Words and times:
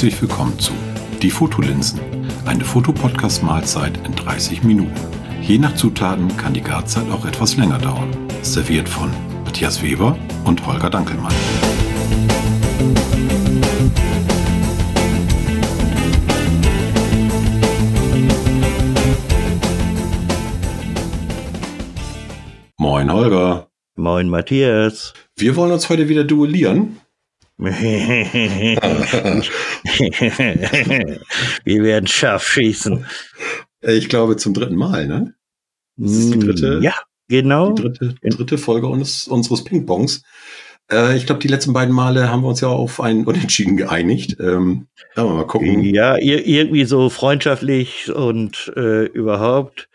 Herzlich 0.00 0.22
willkommen 0.22 0.58
zu 0.58 0.72
Die 1.20 1.30
Fotolinsen, 1.30 2.00
eine 2.46 2.64
Fotopodcast-Mahlzeit 2.64 3.98
in 4.06 4.14
30 4.14 4.62
Minuten. 4.62 4.94
Je 5.42 5.58
nach 5.58 5.74
Zutaten 5.74 6.34
kann 6.38 6.54
die 6.54 6.62
Garzeit 6.62 7.10
auch 7.10 7.26
etwas 7.26 7.58
länger 7.58 7.76
dauern. 7.76 8.08
Serviert 8.40 8.88
von 8.88 9.10
Matthias 9.44 9.82
Weber 9.82 10.16
und 10.46 10.66
Holger 10.66 10.88
Dankelmann. 10.88 11.34
Moin 22.78 23.12
Holger. 23.12 23.68
Moin 23.96 24.30
Matthias. 24.30 25.12
Wir 25.36 25.56
wollen 25.56 25.72
uns 25.72 25.90
heute 25.90 26.08
wieder 26.08 26.24
duellieren. 26.24 26.96
Wir 31.64 31.82
werden 31.82 32.06
scharf 32.06 32.46
schießen. 32.46 33.04
Ich 33.82 34.08
glaube 34.08 34.36
zum 34.36 34.54
dritten 34.54 34.76
Mal, 34.76 35.06
ne? 35.06 35.34
Das 35.96 36.12
ist 36.12 36.32
die 36.34 36.38
dritte, 36.38 36.80
Ja, 36.82 36.94
genau. 37.28 37.72
die 37.72 37.82
dritte, 37.82 38.14
dritte 38.22 38.56
Folge 38.58 38.86
unseres, 38.86 39.28
unseres 39.28 39.64
Ping-Pongs. 39.64 40.22
Äh, 40.92 41.16
ich 41.16 41.26
glaube, 41.26 41.40
die 41.40 41.48
letzten 41.48 41.72
beiden 41.72 41.94
Male 41.94 42.30
haben 42.30 42.42
wir 42.42 42.48
uns 42.48 42.60
ja 42.60 42.68
auf 42.68 43.00
einen 43.00 43.24
Unentschieden 43.24 43.76
geeinigt. 43.76 44.36
Ähm, 44.40 44.86
ja, 45.16 45.24
mal 45.24 45.46
gucken. 45.46 45.82
Ja, 45.84 46.16
ir 46.16 46.46
irgendwie 46.46 46.84
so 46.84 47.10
freundschaftlich 47.10 48.12
und 48.12 48.72
äh, 48.76 49.04
überhaupt. 49.06 49.88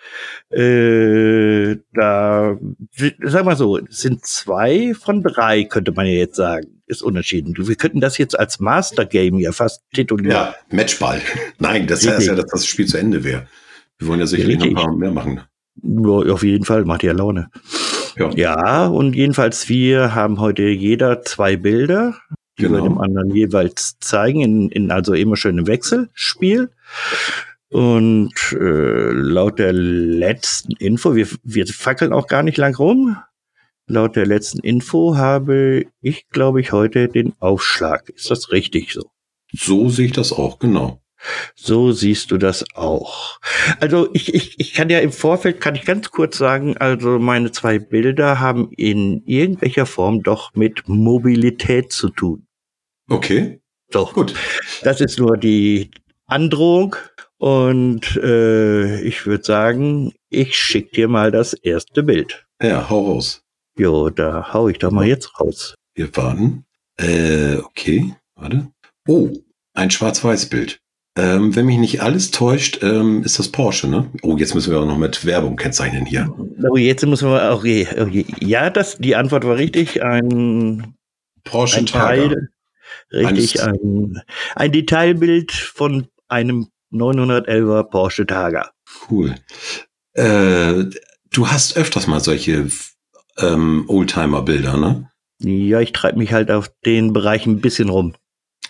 Äh, 0.49 1.77
da, 1.94 2.58
sag 3.24 3.46
mal 3.46 3.55
so, 3.55 3.77
es 3.77 3.99
sind 3.99 4.26
zwei 4.26 4.93
von 4.93 5.24
drei, 5.24 5.63
könnte 5.63 5.91
man 5.91 6.05
ja 6.05 6.13
jetzt 6.13 6.35
sagen, 6.35 6.82
ist 6.87 7.02
unentschieden. 7.02 7.55
Wir 7.57 7.76
könnten 7.76 7.99
das 7.99 8.18
jetzt 8.18 8.37
als 8.37 8.59
Master 8.59 9.05
Game 9.05 9.40
ja 9.40 9.52
fast 9.52 9.84
titulieren. 9.93 10.32
Ja, 10.32 10.55
Matchball. 10.70 11.21
Nein, 11.59 11.87
das 11.87 12.07
heißt 12.07 12.27
ja, 12.27 12.35
dass 12.35 12.48
das 12.48 12.65
Spiel 12.65 12.85
zu 12.85 12.98
Ende 12.98 13.24
wäre. 13.24 13.48
Wir 13.98 14.07
wollen 14.07 14.20
ja 14.20 14.27
sicherlich 14.27 14.59
noch 14.59 14.65
ein 14.65 14.76
paar 14.76 14.96
mehr 14.96 15.12
machen. 15.12 15.41
Ja, 15.82 16.34
auf 16.34 16.43
jeden 16.43 16.65
Fall, 16.65 16.85
macht 16.85 17.04
ja 17.04 17.12
Laune. 17.12 17.49
Ja, 18.18 18.32
Ja, 18.35 18.88
und 18.88 19.16
jedenfalls 19.16 19.70
wir 19.70 20.16
haben 20.16 20.40
heute 20.40 20.63
jeder 20.63 21.21
zwei 21.21 21.55
Bilder, 21.58 22.16
die 22.58 22.63
wir 22.63 22.70
Genau. 22.70 22.84
dem 22.84 22.98
anderen 22.98 23.35
jeweils 23.35 23.98
zeigen, 23.99 24.41
in, 24.41 24.70
in 24.70 24.91
also 24.91 25.13
immer 25.13 25.35
schön 25.35 25.58
im 25.58 25.68
Wechselspiel. 25.68 26.71
Und 27.70 28.34
äh, 28.54 29.12
laut 29.12 29.60
der 29.60 29.74
letzten 29.74 30.74
Info, 30.77 31.16
wir, 31.16 31.27
wir 31.43 31.68
fackeln 31.68 32.13
auch 32.13 32.27
gar 32.27 32.43
nicht 32.43 32.58
lang 32.58 32.76
rum. 32.76 33.18
Laut 33.88 34.16
der 34.16 34.26
letzten 34.26 34.60
Info 34.60 35.18
habe 35.18 35.86
ich, 36.02 36.27
glaube 36.30 36.62
ich, 36.62 36.71
heute 36.71 37.08
den 37.08 37.34
Aufschlag. 37.40 38.10
Ist 38.10 38.32
das 38.32 38.52
richtig 38.52 38.93
so? 38.93 39.12
so 39.54 39.90
sehe 39.90 40.08
ich 40.08 40.12
das 40.12 40.32
auch, 40.34 40.60
genau. 40.60 41.02
So 41.55 41.91
siehst 41.91 42.31
du 42.31 42.37
das 42.37 42.65
auch. 42.76 43.40
Also 43.79 44.09
ich, 44.13 44.34
ich, 44.34 44.59
ich 44.59 44.73
kann 44.73 44.90
ja 44.90 44.99
im 44.99 45.12
Vorfeld, 45.12 45.62
kann 45.62 45.76
ich 45.76 45.84
ganz 45.85 46.12
kurz 46.12 46.37
sagen, 46.37 46.77
also 46.77 47.20
meine 47.20 47.51
zwei 47.51 47.79
Bilder 47.79 48.40
haben 48.40 48.70
in 48.71 49.23
irgendwelcher 49.26 49.85
Form 49.85 50.23
doch 50.23 50.53
mit 50.53 50.87
Mobilität 50.87 51.91
zu 51.91 52.09
tun. 52.09 52.46
Okay, 53.09 53.62
So, 53.91 54.05
gut. 54.07 54.34
das 54.84 55.01
ist 55.01 55.20
nur 55.20 55.37
die 55.37 55.91
Androhung. 56.26 56.96
Und 57.37 58.15
äh, 58.15 59.01
ich 59.01 59.26
würde 59.26 59.43
sagen, 59.43 60.13
ich 60.29 60.55
schick 60.57 60.93
dir 60.93 61.07
mal 61.07 61.31
das 61.31 61.53
erste 61.53 62.01
Bild. 62.01 62.46
Ja, 62.62 62.90
hau 62.90 63.12
raus. 63.12 63.41
Jo, 63.77 64.09
da 64.09 64.53
hau 64.53 64.69
ich 64.69 64.79
doch 64.79 64.91
mal 64.91 65.06
jetzt 65.06 65.40
raus. 65.40 65.75
Wir 65.96 66.16
warten. 66.16 66.66
Äh, 66.97 67.58
okay, 67.58 68.16
warte. 68.35 68.69
Oh, 69.08 69.30
ein 69.74 69.91
Schwarz-Weiß-Bild. 69.91 70.80
Ähm, 71.18 71.56
wenn 71.56 71.66
mich 71.66 71.78
nicht 71.78 72.02
alles 72.02 72.31
täuscht, 72.31 72.80
ähm, 72.84 73.24
ist 73.24 73.40
das 73.40 73.48
Porsche, 73.50 73.88
ne? 73.88 74.12
Oh, 74.22 74.36
jetzt 74.38 74.53
müssen 74.53 74.72
wir 74.72 74.81
auch 74.81 74.86
noch 74.86 74.98
mit 74.98 75.26
Werbung 75.26 75.56
kennzeichnen 75.56 76.06
hier. 76.06 76.30
Oh, 76.70 76.76
jetzt 76.76 77.06
müssen 77.06 77.30
wir 77.30 77.52
auch, 77.52 77.59
okay, 77.59 77.88
okay. 77.98 78.26
ja, 78.42 78.70
das, 78.70 78.98
die 78.98 79.16
Antwort 79.16 79.46
war 79.46 79.56
richtig. 79.56 80.03
Ein 80.03 80.96
Porsche 81.46 81.80
ein. 81.80 81.86
Teil, 81.86 82.50
richtig, 83.14 83.62
Eines- 83.64 83.81
ein, 83.81 84.22
ein 84.56 84.72
Detailbild 84.74 85.53
von 85.53 86.08
einem 86.28 86.68
911er 86.92 87.84
Porsche 87.84 88.26
Targa. 88.26 88.72
Cool. 89.09 89.36
Äh, 90.14 90.84
du 91.32 91.47
hast 91.47 91.78
öfters 91.78 92.08
mal 92.08 92.20
solche 92.20 92.68
ähm, 93.38 93.86
Oldtimer-Bilder, 93.88 94.76
ne? 94.78 95.09
Ja, 95.40 95.80
ich 95.80 95.94
treibe 95.94 96.18
mich 96.18 96.34
halt 96.34 96.52
auf 96.52 96.72
den 96.86 97.14
Bereich 97.14 97.46
ein 97.46 97.62
bisschen 97.62 97.88
rum. 97.90 98.16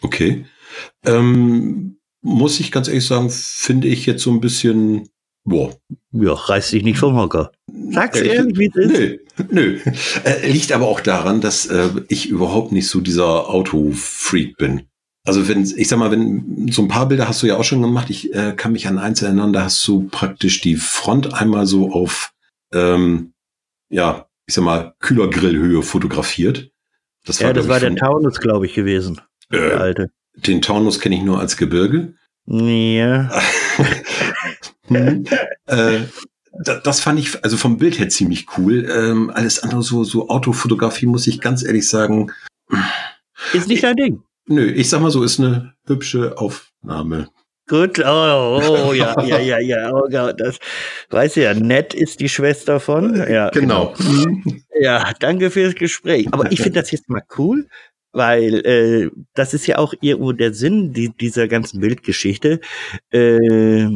Okay. 0.02 0.46
Ähm, 1.06 1.98
muss 2.26 2.60
ich 2.60 2.72
ganz 2.72 2.88
ehrlich 2.88 3.06
sagen, 3.06 3.30
finde 3.30 3.88
ich 3.88 4.08
jetzt 4.08 4.24
so 4.24 4.32
ein 4.32 4.42
bisschen, 4.42 5.10
boah. 5.44 5.78
Ja, 6.12 6.34
reiß 6.34 6.72
dich 6.72 6.84
nicht 6.84 6.98
vom 6.98 7.16
Hocker. 7.16 7.52
Sag's 7.92 8.20
Äh, 8.20 8.28
ehrlich, 8.28 8.58
wie 8.58 8.72
es. 8.74 8.92
Nö, 8.92 9.18
nö. 9.52 9.80
Äh, 10.24 10.52
liegt 10.52 10.72
aber 10.72 10.88
auch 10.88 11.02
daran, 11.02 11.40
dass 11.40 11.68
äh, 11.68 11.90
ich 12.10 12.28
überhaupt 12.28 12.72
nicht 12.72 12.88
so 12.88 13.00
dieser 13.00 13.48
Autofreak 13.50 14.58
bin. 14.58 14.88
Also 15.24 15.48
wenn, 15.48 15.64
ich 15.64 15.88
sag 15.88 16.00
mal, 16.00 16.12
wenn 16.12 16.68
so 16.72 16.82
ein 16.82 16.88
paar 16.88 17.08
Bilder 17.08 17.28
hast 17.28 17.44
du 17.44 17.48
ja 17.48 17.58
auch 17.58 17.64
schon 17.64 17.82
gemacht, 17.82 18.10
ich 18.10 18.34
äh, 18.34 18.54
kann 18.56 18.72
mich 18.72 18.88
an 18.88 18.98
eins 18.98 19.22
erinnern, 19.22 19.54
da 19.54 19.64
hast 19.64 19.88
du 19.88 20.08
praktisch 20.10 20.62
die 20.62 20.76
Front 20.76 21.34
einmal 21.34 21.68
so 21.68 21.92
auf, 21.92 22.32
ähm, 22.74 23.34
ja, 23.90 24.28
ich 24.48 24.56
sag 24.56 24.64
mal, 24.64 24.96
Kühlergrillhöhe 25.00 25.84
fotografiert. 25.84 26.72
Das 27.24 27.40
Ja, 27.40 27.54
das 27.54 27.66
glaub 27.66 27.70
war 27.70 27.88
ich, 27.88 27.96
der 27.96 27.96
Taunus, 27.96 28.40
glaube 28.40 28.66
ich, 28.66 28.74
gewesen. 28.74 29.22
Der 29.52 29.74
äh, 29.74 29.76
alte. 29.76 30.12
Den 30.36 30.62
Taunus 30.62 31.00
kenne 31.00 31.16
ich 31.16 31.24
nur 31.24 31.40
als 31.40 31.58
Gebirge. 31.58 32.14
Ja. 32.46 33.30
Hm. 34.88 35.26
äh, 35.66 36.02
da, 36.64 36.76
das 36.76 37.00
fand 37.00 37.20
ich 37.20 37.44
also 37.44 37.58
vom 37.58 37.80
Bild 37.80 37.98
her 37.98 38.08
ziemlich 38.10 38.46
cool. 38.56 38.88
Ähm, 38.88 39.32
alles 39.34 39.64
andere 39.64 39.82
so 39.82 40.04
so 40.04 40.30
Autofotografie 40.30 41.08
muss 41.08 41.26
ich 41.26 41.42
ganz 41.42 41.66
ehrlich 41.66 41.88
sagen. 41.88 42.32
Ist 43.54 43.68
nicht 43.68 43.84
dein 43.84 43.96
Ding. 43.96 44.24
Nö, 44.48 44.64
ich 44.64 44.90
sag 44.90 45.02
mal 45.02 45.10
so, 45.10 45.24
ist 45.24 45.40
eine 45.40 45.74
hübsche 45.88 46.38
Aufnahme. 46.38 47.30
Gut, 47.68 47.98
oh, 47.98 48.62
oh, 48.62 48.94
ja, 48.94 49.20
ja, 49.26 49.40
ja, 49.40 49.60
ja, 49.60 49.92
oh 49.92 50.08
Gott, 50.08 50.40
das, 50.40 50.60
weißt 51.10 51.38
du 51.38 51.44
ja, 51.44 51.56
nett 51.56 51.96
ist 51.96 52.20
die 52.20 52.30
Schwester 52.30 52.80
von, 52.80 53.16
ja. 53.28 53.50
Genau. 53.50 53.96
Ja, 54.80 55.14
danke 55.20 55.50
fürs 55.50 55.74
Gespräch. 55.74 56.28
Aber 56.32 56.52
ich 56.52 56.62
finde 56.62 56.80
das 56.80 56.92
jetzt 56.92 57.10
mal 57.10 57.24
cool, 57.40 57.68
weil 58.16 58.66
äh, 58.66 59.10
das 59.34 59.54
ist 59.54 59.68
ja 59.68 59.78
auch 59.78 59.94
irgendwo 60.02 60.32
der 60.32 60.54
Sinn 60.54 60.94
die, 60.94 61.10
dieser 61.10 61.48
ganzen 61.48 61.82
Bildgeschichte. 61.82 62.62
Äh, 63.12 63.90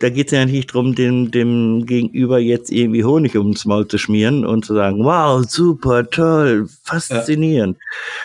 da 0.00 0.08
geht 0.08 0.28
es 0.28 0.32
ja 0.32 0.46
nicht 0.46 0.72
drum, 0.72 0.94
dem, 0.94 1.30
dem 1.30 1.84
Gegenüber 1.84 2.38
jetzt 2.38 2.72
irgendwie 2.72 3.04
Honig 3.04 3.36
ums 3.36 3.66
Maul 3.66 3.86
zu 3.86 3.98
schmieren 3.98 4.46
und 4.46 4.64
zu 4.64 4.74
sagen, 4.74 5.04
wow, 5.04 5.44
super, 5.46 6.08
toll, 6.08 6.68
faszinierend. 6.84 7.76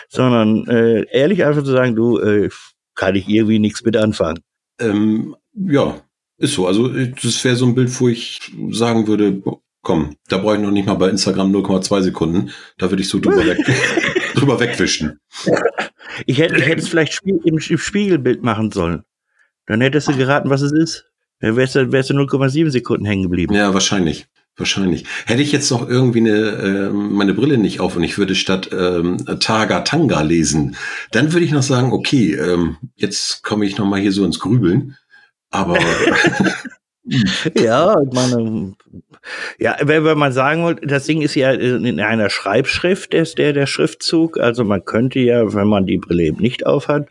Sondern 0.08 0.66
äh, 0.68 1.04
ehrlich 1.10 1.44
einfach 1.44 1.62
zu 1.62 1.72
sagen, 1.72 1.94
du, 1.94 2.18
äh, 2.18 2.48
kann 2.94 3.14
ich 3.14 3.28
irgendwie 3.28 3.58
nichts 3.58 3.84
mit 3.84 3.96
anfangen. 3.96 4.40
Ähm, 4.80 5.36
ja, 5.54 6.00
ist 6.38 6.54
so. 6.54 6.66
Also 6.66 6.88
das 6.88 7.44
wäre 7.44 7.56
so 7.56 7.66
ein 7.66 7.74
Bild, 7.74 8.00
wo 8.00 8.08
ich 8.08 8.52
sagen 8.70 9.06
würde, 9.06 9.42
komm, 9.86 10.16
da 10.26 10.38
brauche 10.38 10.56
ich 10.56 10.62
noch 10.62 10.72
nicht 10.72 10.86
mal 10.86 10.94
bei 10.94 11.08
Instagram 11.08 11.54
0,2 11.54 12.02
Sekunden. 12.02 12.50
Da 12.76 12.90
würde 12.90 13.02
ich 13.04 13.08
so 13.08 13.20
drüber, 13.20 13.46
weg, 13.46 13.58
drüber 14.34 14.58
wegwischen. 14.58 15.20
Ich 16.26 16.38
hätte, 16.38 16.56
ich 16.56 16.66
hätte 16.66 16.80
es 16.80 16.88
vielleicht 16.88 17.22
im 17.22 17.60
Spiegelbild 17.60 18.42
machen 18.42 18.72
sollen. 18.72 19.04
Dann 19.66 19.80
hättest 19.80 20.08
du 20.08 20.16
geraten, 20.16 20.50
was 20.50 20.62
es 20.62 20.72
ist. 20.72 21.04
Dann 21.38 21.54
wärst 21.54 21.76
du, 21.76 21.92
wärst 21.92 22.10
du 22.10 22.14
0,7 22.14 22.70
Sekunden 22.70 23.04
hängen 23.04 23.22
geblieben. 23.22 23.54
Ja, 23.54 23.74
wahrscheinlich. 23.74 24.26
Wahrscheinlich. 24.56 25.04
Hätte 25.24 25.42
ich 25.42 25.52
jetzt 25.52 25.70
noch 25.70 25.88
irgendwie 25.88 26.18
eine, 26.20 26.32
äh, 26.32 26.90
meine 26.90 27.34
Brille 27.34 27.56
nicht 27.56 27.78
auf 27.78 27.94
und 27.94 28.02
ich 28.02 28.18
würde 28.18 28.34
statt 28.34 28.70
ähm, 28.72 29.18
Taga 29.38 29.82
Tanga 29.82 30.22
lesen, 30.22 30.74
dann 31.12 31.32
würde 31.32 31.44
ich 31.44 31.52
noch 31.52 31.62
sagen, 31.62 31.92
okay, 31.92 32.34
ähm, 32.34 32.76
jetzt 32.96 33.44
komme 33.44 33.66
ich 33.66 33.78
noch 33.78 33.86
mal 33.86 34.00
hier 34.00 34.12
so 34.12 34.24
ins 34.24 34.40
Grübeln. 34.40 34.96
Aber 35.50 35.78
Ja, 37.54 37.94
ich 38.00 38.12
meine, 38.12 38.74
ja, 39.58 39.76
wenn, 39.82 40.04
wenn 40.04 40.18
man 40.18 40.32
sagen 40.32 40.62
wollte, 40.62 40.86
das 40.86 41.06
Ding 41.06 41.22
ist 41.22 41.34
ja 41.34 41.52
in 41.52 42.00
einer 42.00 42.30
Schreibschrift, 42.30 43.14
ist 43.14 43.38
der, 43.38 43.52
der 43.52 43.66
Schriftzug. 43.66 44.38
Also 44.38 44.64
man 44.64 44.84
könnte 44.84 45.20
ja, 45.20 45.54
wenn 45.54 45.68
man 45.68 45.86
die 45.86 45.98
Brille 45.98 46.24
eben 46.24 46.42
nicht 46.42 46.66
aufhat, 46.66 47.08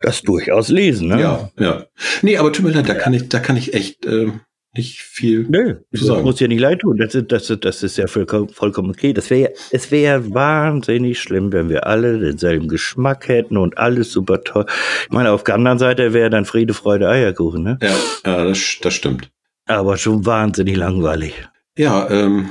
das 0.00 0.22
durchaus 0.22 0.68
lesen, 0.68 1.08
ne? 1.08 1.20
ja, 1.20 1.50
ja. 1.58 1.84
Nee, 2.22 2.38
aber 2.38 2.52
tut 2.52 2.64
mir 2.64 2.72
leid, 2.72 2.88
da 2.88 2.94
kann 2.94 3.12
ich, 3.12 3.28
da 3.28 3.38
kann 3.38 3.56
ich 3.56 3.74
echt 3.74 4.06
äh, 4.06 4.32
nicht 4.76 5.00
viel. 5.00 5.46
Nö, 5.48 5.76
Zu 5.94 6.04
sagen. 6.04 6.22
muss 6.22 6.38
ja 6.38 6.46
nicht 6.46 6.60
leid 6.60 6.80
tun. 6.80 6.96
Das 6.96 7.14
ist, 7.14 7.32
das 7.32 7.50
ist, 7.50 7.64
das 7.64 7.82
ist 7.82 7.96
ja 7.96 8.06
vollkommen, 8.06 8.48
vollkommen 8.48 8.90
okay. 8.90 9.12
Das 9.12 9.28
wäre, 9.30 9.52
es 9.72 9.90
wäre 9.90 10.32
wahnsinnig 10.32 11.20
schlimm, 11.20 11.52
wenn 11.52 11.68
wir 11.68 11.86
alle 11.86 12.18
denselben 12.18 12.68
Geschmack 12.68 13.26
hätten 13.28 13.56
und 13.56 13.78
alles 13.78 14.12
super 14.12 14.42
toll. 14.42 14.66
Ich 15.02 15.10
meine, 15.10 15.32
auf 15.32 15.42
der 15.42 15.56
anderen 15.56 15.78
Seite 15.78 16.12
wäre 16.12 16.30
dann 16.30 16.44
Friede, 16.44 16.74
Freude, 16.74 17.08
Eierkuchen, 17.08 17.62
ne? 17.64 17.78
Ja, 17.82 17.96
ja 18.24 18.44
das, 18.44 18.76
das 18.80 18.94
stimmt. 18.94 19.30
Aber 19.66 19.96
schon 19.96 20.24
wahnsinnig 20.24 20.76
langweilig. 20.76 21.34
Ja, 21.76 22.08
ähm, 22.08 22.50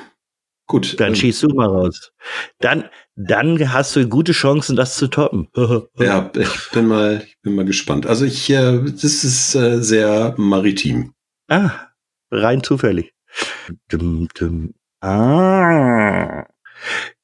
gut. 0.67 0.99
Dann 0.99 1.09
ähm, 1.09 1.15
schießt 1.15 1.43
du 1.43 1.47
mal 1.49 1.67
raus. 1.67 2.11
Dann, 2.59 2.85
dann 3.15 3.73
hast 3.73 3.95
du 3.95 4.07
gute 4.07 4.33
Chancen, 4.33 4.75
das 4.75 4.97
zu 4.97 5.07
toppen. 5.07 5.47
ja, 5.99 6.31
ich 6.37 6.71
bin 6.73 6.87
mal, 6.87 7.23
ich 7.25 7.37
bin 7.41 7.55
mal 7.55 7.65
gespannt. 7.65 8.07
Also 8.07 8.25
ich, 8.25 8.49
äh, 8.49 8.79
das 8.83 9.03
ist 9.03 9.55
äh, 9.55 9.81
sehr 9.81 10.33
maritim. 10.37 11.13
Ah, 11.49 11.88
rein 12.31 12.63
zufällig. 12.63 13.13
Dum, 13.89 14.27
dum. 14.33 14.73
Ah, 15.01 16.45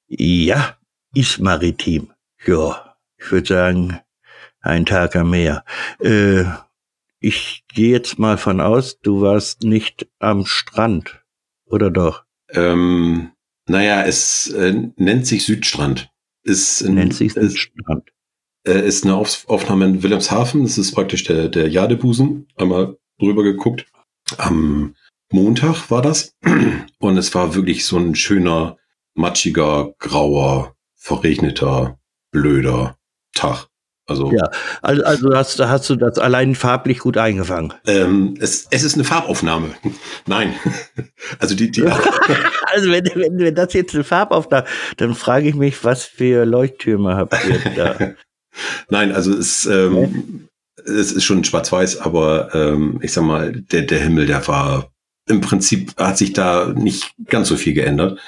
ja, 0.07 0.77
ist 1.13 1.39
maritim. 1.39 2.11
Ja, 2.45 2.95
ich 3.17 3.31
würde 3.31 3.47
sagen, 3.47 3.99
ein 4.61 4.85
Tag 4.85 5.15
am 5.15 5.31
Meer. 5.31 5.63
Äh, 5.99 6.45
ich 7.19 7.63
gehe 7.67 7.91
jetzt 7.91 8.19
mal 8.19 8.37
von 8.37 8.61
aus, 8.61 8.99
du 8.99 9.21
warst 9.21 9.63
nicht 9.63 10.07
am 10.19 10.45
Strand, 10.45 11.23
oder 11.65 11.89
doch? 11.89 12.23
Ähm, 12.49 13.31
naja, 13.67 14.03
es 14.03 14.47
äh, 14.49 14.73
nennt 14.95 15.25
sich 15.25 15.45
Südstrand. 15.45 16.09
Ist 16.43 16.81
in, 16.81 16.95
nennt 16.95 17.15
sich 17.15 17.33
Südstrand. 17.33 18.11
Ist, 18.63 18.75
äh, 18.75 18.87
ist 18.87 19.03
eine 19.03 19.15
Auf 19.15 19.47
Aufnahme 19.47 19.85
in 19.85 20.03
Wilhelmshaven. 20.03 20.63
Das 20.63 20.77
ist 20.77 20.93
praktisch 20.93 21.23
der, 21.23 21.49
der 21.49 21.67
Jadebusen. 21.69 22.47
Einmal 22.55 22.97
drüber 23.19 23.43
geguckt. 23.43 23.87
Am 24.39 24.95
Montag 25.31 25.89
war 25.89 26.01
das. 26.01 26.35
Und 26.99 27.17
es 27.17 27.33
war 27.35 27.55
wirklich 27.55 27.85
so 27.85 27.97
ein 27.97 28.15
schöner, 28.15 28.77
matschiger, 29.13 29.93
grauer, 29.99 30.75
verregneter, 30.95 31.99
blöder 32.31 32.97
Tag. 33.33 33.67
Also, 34.07 34.31
ja, 34.31 34.51
also, 34.83 35.03
also 35.03 35.35
hast, 35.35 35.59
hast 35.59 35.89
du 35.89 35.95
das 35.95 36.19
allein 36.19 36.53
farblich 36.53 36.99
gut 36.99 37.17
eingefangen. 37.17 37.73
Ähm, 37.87 38.35
es, 38.39 38.67
es 38.69 38.83
ist 38.83 38.93
eine 38.93 39.03
Farbaufnahme. 39.03 39.71
Nein. 40.27 40.53
Also 41.39 41.55
die, 41.55 41.71
die 41.71 41.81
Also 42.67 42.91
wenn, 42.91 43.03
wenn, 43.15 43.39
wenn 43.39 43.55
das 43.55 43.73
jetzt 43.73 43.95
eine 43.95 44.03
Farbaufnahme, 44.03 44.65
dann 44.97 45.15
frage 45.15 45.49
ich 45.49 45.55
mich, 45.55 45.83
was 45.83 46.03
für 46.03 46.45
Leuchttürme 46.45 47.15
habt 47.15 47.35
ihr 47.47 47.59
da? 47.75 48.13
Nein, 48.89 49.11
also 49.11 49.33
es, 49.33 49.65
ähm, 49.65 50.47
es 50.85 51.11
ist 51.11 51.23
schon 51.23 51.43
schwarz-weiß, 51.43 52.01
aber 52.01 52.53
ähm, 52.53 52.99
ich 53.01 53.11
sag 53.13 53.23
mal, 53.23 53.51
der, 53.51 53.83
der 53.83 53.99
Himmel, 53.99 54.25
der 54.25 54.47
war 54.47 54.91
im 55.27 55.41
Prinzip 55.41 55.95
hat 55.97 56.17
sich 56.17 56.33
da 56.33 56.73
nicht 56.75 57.13
ganz 57.25 57.47
so 57.47 57.55
viel 57.55 57.73
geändert. 57.73 58.19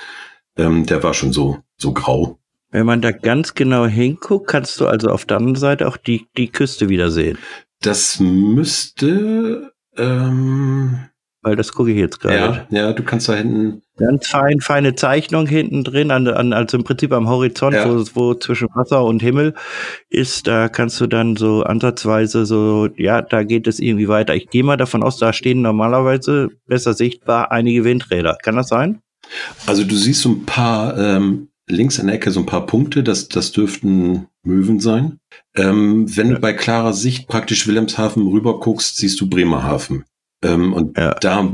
Ähm, 0.57 0.85
der 0.85 1.03
war 1.03 1.13
schon 1.13 1.31
so, 1.31 1.59
so 1.77 1.93
grau. 1.93 2.39
Wenn 2.71 2.85
man 2.85 3.01
da 3.01 3.11
ganz 3.11 3.53
genau 3.53 3.85
hinguckt, 3.85 4.47
kannst 4.47 4.79
du 4.79 4.87
also 4.87 5.09
auf 5.09 5.25
der 5.25 5.37
anderen 5.37 5.55
Seite 5.55 5.87
auch 5.87 5.97
die, 5.97 6.27
die 6.35 6.49
Küste 6.49 6.89
wieder 6.89 7.11
sehen. 7.11 7.37
Das 7.81 8.19
müsste, 8.19 9.71
ähm, 9.95 10.99
weil 11.41 11.55
das 11.55 11.71
gucke 11.71 11.91
ich 11.91 11.97
jetzt 11.97 12.19
gerade. 12.19 12.67
Ja, 12.69 12.87
ja, 12.87 12.93
du 12.93 13.03
kannst 13.03 13.29
da 13.29 13.35
hinten. 13.35 13.83
Ganz 13.97 14.27
fein, 14.27 14.59
feine 14.61 14.95
Zeichnung 14.95 15.47
hinten 15.47 15.83
drin, 15.83 16.11
an, 16.11 16.27
an, 16.27 16.53
also 16.53 16.77
im 16.77 16.83
Prinzip 16.83 17.11
am 17.11 17.27
Horizont, 17.27 17.75
ja. 17.75 17.89
wo, 17.89 18.03
wo 18.13 18.33
zwischen 18.35 18.67
Wasser 18.75 19.03
und 19.03 19.21
Himmel 19.21 19.53
ist, 20.09 20.47
da 20.47 20.69
kannst 20.69 21.01
du 21.01 21.07
dann 21.07 21.35
so 21.35 21.63
ansatzweise 21.63 22.45
so, 22.45 22.89
ja, 22.95 23.21
da 23.21 23.43
geht 23.43 23.67
es 23.67 23.79
irgendwie 23.79 24.07
weiter. 24.07 24.35
Ich 24.35 24.49
gehe 24.49 24.63
mal 24.63 24.77
davon 24.77 25.03
aus, 25.03 25.17
da 25.17 25.33
stehen 25.33 25.61
normalerweise 25.61 26.49
besser 26.67 26.93
sichtbar 26.93 27.51
einige 27.51 27.83
Windräder. 27.83 28.37
Kann 28.41 28.55
das 28.55 28.69
sein? 28.69 29.01
Also 29.65 29.83
du 29.83 29.95
siehst 29.95 30.21
so 30.21 30.29
ein 30.29 30.45
paar 30.45 30.97
ähm, 30.97 31.49
links 31.67 31.99
in 31.99 32.07
der 32.07 32.15
Ecke 32.15 32.31
so 32.31 32.39
ein 32.39 32.45
paar 32.45 32.65
Punkte, 32.65 33.03
das, 33.03 33.27
das 33.27 33.51
dürften 33.51 34.27
Möwen 34.43 34.79
sein. 34.79 35.19
Ähm, 35.55 36.05
wenn 36.15 36.29
ja. 36.29 36.35
du 36.35 36.39
bei 36.39 36.53
klarer 36.53 36.93
Sicht 36.93 37.27
praktisch 37.27 37.67
Wilhelmshaven 37.67 38.25
rüber 38.27 38.59
guckst, 38.59 38.97
siehst 38.97 39.19
du 39.19 39.29
Bremerhaven. 39.29 40.05
Ähm, 40.43 40.73
und 40.73 40.97
ja. 40.97 41.13
da 41.15 41.49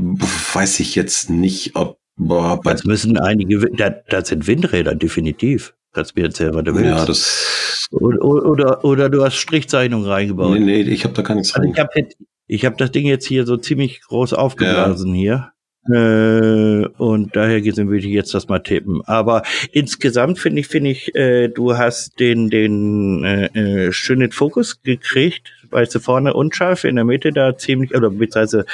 weiß 0.52 0.80
ich 0.80 0.94
jetzt 0.94 1.30
nicht, 1.30 1.76
ob. 1.76 1.98
Boah, 2.16 2.60
das 2.62 2.84
müssen 2.84 3.18
einige, 3.18 3.58
da, 3.72 3.90
da 3.90 4.24
sind 4.24 4.46
Windräder, 4.46 4.94
definitiv. 4.94 5.74
Kannst 5.92 6.16
mir 6.16 6.24
erzählen, 6.24 6.54
was 6.54 6.64
du 6.64 6.74
willst. 6.74 6.98
Ja, 6.98 7.04
das. 7.06 7.88
Oder, 7.92 8.24
oder, 8.24 8.84
oder 8.84 9.08
du 9.08 9.24
hast 9.24 9.36
Strichzeichnungen 9.36 10.06
reingebaut. 10.06 10.58
Nee, 10.58 10.64
nee, 10.64 10.80
ich 10.82 11.04
habe 11.04 11.14
da 11.14 11.22
gar 11.22 11.34
nichts 11.34 11.54
also. 11.54 11.68
Ich 11.68 11.78
habe 11.78 12.72
hab 12.72 12.78
das 12.78 12.90
Ding 12.90 13.06
jetzt 13.06 13.26
hier 13.26 13.46
so 13.46 13.56
ziemlich 13.56 14.00
groß 14.02 14.32
aufgeblasen 14.32 15.14
ja. 15.14 15.20
hier. 15.20 15.50
Äh, 15.86 16.86
und 16.96 17.36
daher 17.36 17.62
würde 17.62 17.98
ich 17.98 18.04
jetzt 18.06 18.32
das 18.32 18.48
mal 18.48 18.60
tippen. 18.60 19.02
Aber 19.04 19.42
insgesamt 19.70 20.38
finde 20.38 20.60
ich, 20.60 20.68
finde 20.68 20.90
ich, 20.90 21.14
äh, 21.14 21.48
du 21.48 21.76
hast 21.76 22.18
den, 22.18 22.48
den 22.48 23.22
äh, 23.24 23.86
äh, 23.86 23.92
schönen 23.92 24.32
Fokus 24.32 24.82
gekriegt, 24.82 25.52
weißt 25.70 25.94
du, 25.94 26.00
vorne 26.00 26.32
unscharf, 26.32 26.84
in 26.84 26.96
der 26.96 27.04
Mitte 27.04 27.32
da 27.32 27.56
ziemlich, 27.56 27.94
oder 27.94 28.10
beziehungsweise 28.10 28.64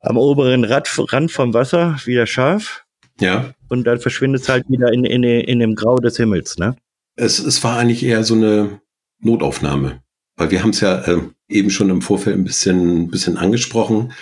am 0.00 0.16
oberen 0.16 0.64
Rad, 0.64 0.88
Rand 1.12 1.30
vom 1.30 1.54
Wasser 1.54 1.96
wieder 2.04 2.26
scharf. 2.26 2.84
Ja. 3.20 3.52
Und 3.68 3.84
dann 3.84 4.00
verschwindet 4.00 4.42
es 4.42 4.48
halt 4.48 4.68
wieder 4.68 4.92
in, 4.92 5.04
in, 5.04 5.22
in 5.22 5.58
dem 5.58 5.74
Grau 5.74 5.96
des 5.96 6.16
Himmels, 6.16 6.56
ne? 6.58 6.76
Es, 7.16 7.38
es 7.38 7.62
war 7.64 7.78
eigentlich 7.78 8.04
eher 8.04 8.22
so 8.22 8.34
eine 8.34 8.80
Notaufnahme. 9.20 10.00
Weil 10.36 10.52
wir 10.52 10.62
haben 10.62 10.70
es 10.70 10.80
ja 10.80 11.00
äh, 11.02 11.20
eben 11.48 11.68
schon 11.70 11.90
im 11.90 12.00
Vorfeld 12.00 12.36
ein 12.36 12.44
bisschen, 12.44 13.10
bisschen 13.10 13.36
angesprochen, 13.36 14.12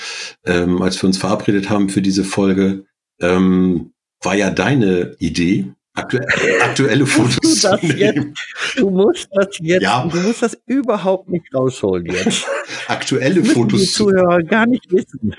ähm, 0.47 0.81
als 0.81 1.01
wir 1.03 1.07
uns 1.07 1.19
verabredet 1.19 1.69
haben 1.69 1.91
für 1.91 2.01
diese 2.01 2.25
Folge, 2.25 2.87
ähm, 3.21 3.93
war 4.23 4.35
ja 4.35 4.51
deine 4.51 5.15
Idee, 5.19 5.73
aktu 5.97 6.19
aktuelle 6.63 7.07
Fotos 7.07 7.37
du 7.43 7.49
zu 7.49 7.87
nehmen. 7.87 8.35
Jetzt, 8.35 8.79
du 8.79 8.91
musst 8.91 9.29
das 9.33 9.49
jetzt, 9.61 9.83
ja. 9.83 10.07
du 10.07 10.19
musst 10.21 10.43
das 10.43 10.57
überhaupt 10.67 11.29
nicht 11.29 11.53
rausholen 11.55 12.07
jetzt. 12.07 12.47
aktuelle 12.89 13.43
das 13.43 13.53
Fotos. 13.53 13.81
Die 13.81 13.87
Zuhörer 13.87 14.43
gar 14.43 14.67
nicht 14.67 14.91
wissen. 14.93 15.35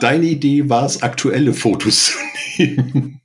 Deine 0.00 0.26
Idee 0.26 0.68
war 0.68 0.86
es, 0.86 1.02
aktuelle 1.02 1.52
Fotos 1.52 2.06
zu 2.06 2.62
nehmen. 2.62 3.20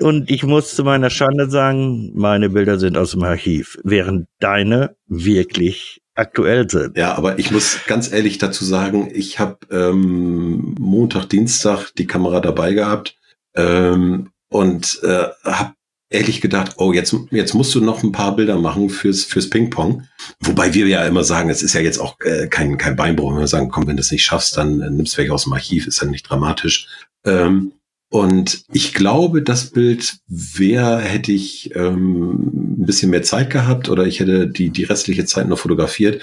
Und 0.00 0.30
ich 0.30 0.44
muss 0.44 0.76
zu 0.76 0.84
meiner 0.84 1.10
Schande 1.10 1.50
sagen, 1.50 2.12
meine 2.14 2.50
Bilder 2.50 2.78
sind 2.78 2.96
aus 2.96 3.12
dem 3.12 3.24
Archiv, 3.24 3.78
während 3.82 4.28
deine 4.38 4.96
wirklich 5.06 6.00
aktuell 6.14 6.70
sind. 6.70 6.96
Ja, 6.96 7.16
aber 7.16 7.38
ich 7.38 7.50
muss 7.50 7.80
ganz 7.86 8.12
ehrlich 8.12 8.38
dazu 8.38 8.64
sagen, 8.64 9.10
ich 9.12 9.38
habe 9.38 9.58
ähm, 9.70 10.74
Montag, 10.78 11.26
Dienstag 11.26 11.90
die 11.96 12.06
Kamera 12.06 12.40
dabei 12.40 12.74
gehabt 12.74 13.16
ähm, 13.54 14.30
und 14.48 15.00
äh, 15.02 15.28
habe 15.44 15.74
ehrlich 16.10 16.40
gedacht, 16.40 16.74
oh, 16.78 16.92
jetzt, 16.92 17.14
jetzt 17.30 17.54
musst 17.54 17.74
du 17.74 17.80
noch 17.80 18.02
ein 18.02 18.12
paar 18.12 18.34
Bilder 18.34 18.58
machen 18.58 18.88
fürs, 18.88 19.24
fürs 19.24 19.50
Ping-Pong. 19.50 20.04
Wobei 20.40 20.72
wir 20.72 20.86
ja 20.86 21.06
immer 21.06 21.24
sagen, 21.24 21.50
es 21.50 21.62
ist 21.62 21.74
ja 21.74 21.80
jetzt 21.80 21.98
auch 21.98 22.18
äh, 22.20 22.48
kein, 22.48 22.78
kein 22.78 22.96
Beinbruch, 22.96 23.32
wenn 23.32 23.40
wir 23.40 23.46
sagen, 23.46 23.68
komm, 23.68 23.86
wenn 23.86 23.96
du 23.96 24.00
es 24.00 24.10
nicht 24.10 24.24
schaffst, 24.24 24.56
dann 24.56 24.80
äh, 24.80 24.90
nimmst 24.90 25.14
du 25.14 25.22
weg 25.22 25.30
aus 25.30 25.44
dem 25.44 25.52
Archiv, 25.52 25.86
ist 25.86 26.00
ja 26.00 26.08
nicht 26.08 26.28
dramatisch. 26.28 26.88
Ähm, 27.24 27.72
und 28.10 28.64
ich 28.72 28.94
glaube, 28.94 29.42
das 29.42 29.70
Bild 29.70 30.18
wäre, 30.28 31.00
hätte 31.00 31.30
ich 31.30 31.74
ähm, 31.76 32.78
ein 32.80 32.86
bisschen 32.86 33.10
mehr 33.10 33.22
Zeit 33.22 33.50
gehabt 33.50 33.90
oder 33.90 34.06
ich 34.06 34.20
hätte 34.20 34.48
die, 34.48 34.70
die 34.70 34.84
restliche 34.84 35.26
Zeit 35.26 35.46
noch 35.46 35.58
fotografiert. 35.58 36.22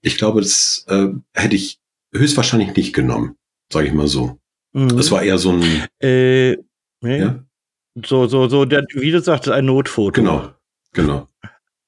Ich 0.00 0.16
glaube, 0.16 0.42
das 0.42 0.84
äh, 0.88 1.08
hätte 1.32 1.56
ich 1.56 1.80
höchstwahrscheinlich 2.14 2.76
nicht 2.76 2.92
genommen, 2.92 3.34
sage 3.72 3.88
ich 3.88 3.92
mal 3.92 4.06
so. 4.06 4.38
Mhm. 4.74 4.96
Das 4.96 5.10
war 5.10 5.24
eher 5.24 5.38
so 5.38 5.50
ein. 5.50 5.62
Äh, 6.00 6.56
nee. 7.00 7.18
ja? 7.18 7.44
So, 7.94 8.26
so, 8.26 8.48
so, 8.48 8.64
der, 8.64 8.84
wie 8.94 9.10
du 9.10 9.20
sagst, 9.20 9.48
ein 9.48 9.66
Notfoto. 9.66 10.12
Genau, 10.12 10.50
genau. 10.92 11.28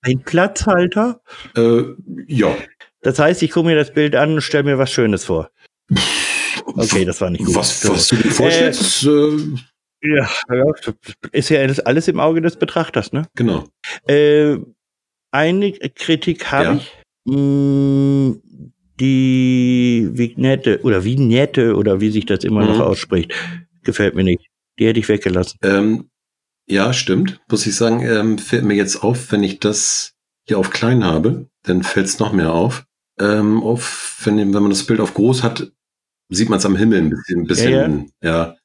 Ein 0.03 0.21
Platzhalter? 0.21 1.21
Äh, 1.57 1.83
ja. 2.29 2.55
Das 3.03 3.19
heißt, 3.19 3.43
ich 3.43 3.51
gucke 3.51 3.67
mir 3.67 3.77
das 3.77 3.93
Bild 3.93 4.15
an 4.15 4.35
und 4.35 4.41
stelle 4.41 4.65
mir 4.65 4.79
was 4.79 4.93
Schönes 4.93 5.25
vor. 5.25 5.51
Okay, 6.65 7.05
das 7.05 7.21
war 7.21 7.31
nicht 7.31 7.45
gut. 7.45 7.55
Was, 7.55 7.89
was 7.89 8.09
du 8.09 8.17
dir 8.17 8.31
vorstellst? 8.31 9.05
Äh, 9.05 9.09
äh, 9.09 9.57
ja, 10.03 10.29
ja, 10.51 10.65
ist 11.33 11.49
ja 11.49 11.61
alles 11.61 12.09
im 12.09 12.21
Auge 12.21 12.41
des 12.41 12.57
Betrachters, 12.57 13.13
ne? 13.13 13.27
Genau. 13.35 13.65
Äh, 14.07 14.59
eine 15.33 15.73
Kritik 15.73 16.53
habe 16.53 16.65
ja. 16.65 16.75
ich. 16.77 16.93
Mh, 17.25 17.37
mm, 17.37 18.43
die 19.01 20.09
Vignette 20.13 20.81
oder 20.83 21.05
Vignette 21.05 21.77
oder 21.77 22.01
wie 22.01 22.11
sich 22.11 22.27
das 22.27 22.45
immer 22.45 22.63
mhm. 22.63 22.69
noch 22.69 22.81
ausspricht, 22.81 23.35
gefällt 23.83 24.15
mir 24.15 24.25
nicht. 24.25 24.46
Die 24.79 24.87
hätte 24.87 25.01
ich 25.01 25.09
weggelassen. 25.09 25.59
Ähm, 25.63 26.11
ja, 26.67 26.93
stimmt. 26.93 27.41
Muss 27.51 27.67
ich 27.67 27.77
sagen, 27.77 28.03
ähm, 28.03 28.39
fällt 28.39 28.65
mir 28.65 28.75
jetzt 28.75 29.03
auf, 29.03 29.33
wenn 29.33 29.43
ich 29.43 29.61
das 29.61 30.15
hier 30.45 30.59
auf 30.59 30.71
klein 30.71 31.05
habe, 31.05 31.49
dann 31.63 31.83
fällt 31.83 32.07
es 32.07 32.19
noch 32.19 32.33
mehr 32.33 32.53
auf. 32.53 32.85
Ähm, 33.19 33.63
auf, 33.63 34.21
wenn, 34.25 34.39
wenn 34.39 34.63
man 34.63 34.71
das 34.71 34.85
Bild 34.85 35.01
auf 35.01 35.15
groß 35.15 35.43
hat, 35.43 35.71
sieht 36.29 36.49
man 36.49 36.59
es 36.59 36.67
am 36.67 36.77
Himmel 36.77 36.99
ein 36.99 37.11
bisschen, 37.11 37.41
ein 37.41 37.47
bisschen, 37.47 37.73
ja, 37.73 37.89
ja. 37.89 38.31
ja, 38.31 38.57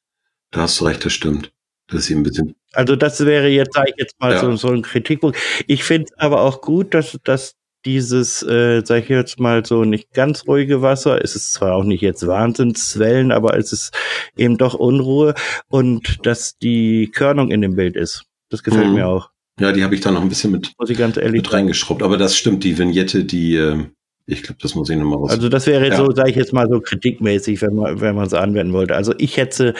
da 0.50 0.62
hast 0.62 0.80
du 0.80 0.84
recht, 0.84 1.04
das 1.04 1.12
stimmt. 1.12 1.52
Das 1.88 2.08
ist 2.08 2.16
ein 2.16 2.22
bisschen. 2.22 2.54
Also 2.72 2.96
das 2.96 3.24
wäre 3.24 3.48
jetzt, 3.48 3.74
sage 3.74 3.90
ich 3.90 3.96
jetzt 3.98 4.18
mal, 4.20 4.32
ja. 4.32 4.40
so, 4.40 4.56
so 4.56 4.68
ein 4.68 4.82
Kritikpunkt. 4.82 5.38
Ich 5.66 5.84
finde 5.84 6.06
es 6.10 6.18
aber 6.18 6.40
auch 6.40 6.60
gut, 6.60 6.94
dass, 6.94 7.18
dass 7.24 7.54
dieses, 7.84 8.42
äh, 8.42 8.82
sag 8.84 9.04
ich 9.04 9.08
jetzt 9.08 9.40
mal, 9.40 9.64
so 9.64 9.84
nicht 9.84 10.12
ganz 10.12 10.46
ruhige 10.46 10.82
Wasser, 10.82 11.22
es 11.22 11.34
ist 11.36 11.52
zwar 11.52 11.74
auch 11.74 11.84
nicht 11.84 12.00
jetzt 12.00 12.26
Wahnsinnswellen, 12.26 13.32
aber 13.32 13.56
es 13.56 13.72
ist 13.72 13.94
eben 14.36 14.58
doch 14.58 14.74
Unruhe 14.74 15.34
und 15.68 16.24
dass 16.26 16.58
die 16.58 17.10
Körnung 17.12 17.50
in 17.50 17.60
dem 17.60 17.76
Bild 17.76 17.96
ist. 17.96 18.24
Das 18.50 18.62
gefällt 18.62 18.88
mhm. 18.88 18.94
mir 18.94 19.08
auch. 19.08 19.30
Ja, 19.60 19.72
die 19.72 19.84
habe 19.84 19.94
ich 19.94 20.00
da 20.00 20.10
noch 20.10 20.22
ein 20.22 20.28
bisschen 20.28 20.50
mit, 20.52 20.72
Muss 20.78 20.90
ich 20.90 20.98
ganz 20.98 21.16
ehrlich 21.16 21.42
mit 21.42 21.52
reingeschrubbt. 21.52 22.02
Aber 22.02 22.16
das 22.16 22.36
stimmt, 22.36 22.64
die 22.64 22.78
Vignette, 22.78 23.24
die, 23.24 23.56
äh, 23.56 23.84
ich 24.26 24.42
glaube, 24.42 24.58
das 24.62 24.74
muss 24.74 24.88
ich 24.88 24.96
nochmal 24.96 25.18
raus. 25.18 25.30
Also 25.30 25.48
das 25.48 25.66
wäre 25.66 25.88
ja. 25.88 25.96
so, 25.96 26.10
sage 26.10 26.30
ich 26.30 26.36
jetzt 26.36 26.52
mal 26.52 26.68
so 26.68 26.80
kritikmäßig, 26.80 27.60
wenn 27.62 27.74
man 27.74 28.00
wenn 28.00 28.14
man 28.14 28.26
es 28.26 28.34
anwenden 28.34 28.72
wollte. 28.72 28.94
Also 28.94 29.14
ich 29.18 29.36
hätte, 29.36 29.74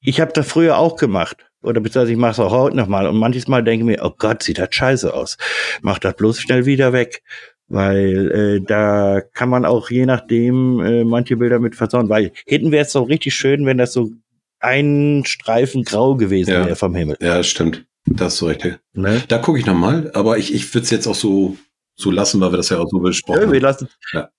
ich 0.00 0.20
habe 0.20 0.32
das 0.32 0.46
früher 0.46 0.78
auch 0.78 0.96
gemacht. 0.96 1.49
Oder 1.62 1.80
beziehungsweise 1.80 2.12
ich 2.12 2.18
mache 2.18 2.32
es 2.32 2.40
auch 2.40 2.52
heute 2.52 2.76
nochmal. 2.76 3.06
Und 3.06 3.16
manches 3.16 3.46
Mal 3.48 3.62
denke 3.62 3.84
ich 3.84 3.98
mir, 3.98 4.04
oh 4.04 4.12
Gott, 4.16 4.42
sieht 4.42 4.58
das 4.58 4.68
scheiße 4.70 5.12
aus. 5.12 5.36
Mach 5.82 5.98
das 5.98 6.14
bloß 6.16 6.40
schnell 6.40 6.64
wieder 6.66 6.92
weg. 6.92 7.22
Weil 7.68 8.30
äh, 8.32 8.60
da 8.66 9.20
kann 9.34 9.48
man 9.48 9.64
auch 9.64 9.90
je 9.90 10.04
nachdem 10.06 10.80
äh, 10.80 11.04
manche 11.04 11.36
Bilder 11.36 11.58
mit 11.60 11.76
versauen. 11.76 12.08
Weil 12.08 12.32
hinten 12.46 12.72
wäre 12.72 12.84
es 12.84 12.92
so 12.92 13.02
richtig 13.02 13.34
schön, 13.34 13.64
wenn 13.66 13.78
das 13.78 13.92
so 13.92 14.10
ein 14.58 15.22
Streifen 15.26 15.84
grau 15.84 16.16
gewesen 16.16 16.50
Ja. 16.50 16.64
wäre 16.66 16.76
vom 16.76 16.94
Himmel. 16.94 17.16
Ja, 17.20 17.42
stimmt. 17.42 17.84
Da 18.06 18.24
hast 18.26 18.40
du 18.40 18.46
recht. 18.46 18.80
Ne? 18.94 19.22
Da 19.28 19.38
gucke 19.38 19.58
ich 19.58 19.66
nochmal, 19.66 20.10
aber 20.14 20.38
ich, 20.38 20.52
ich 20.54 20.72
würde 20.74 20.84
es 20.84 20.90
jetzt 20.90 21.06
auch 21.06 21.14
so, 21.14 21.56
so 21.94 22.10
lassen, 22.10 22.40
weil 22.40 22.50
wir 22.52 22.56
das 22.56 22.70
ja 22.70 22.78
auch 22.78 22.88
so 22.88 22.98
besprochen 22.98 23.40
Ja, 23.42 23.46
wir 23.52 23.56
haben. 23.56 23.62
lassen. 23.62 23.88
Ja. 24.12 24.30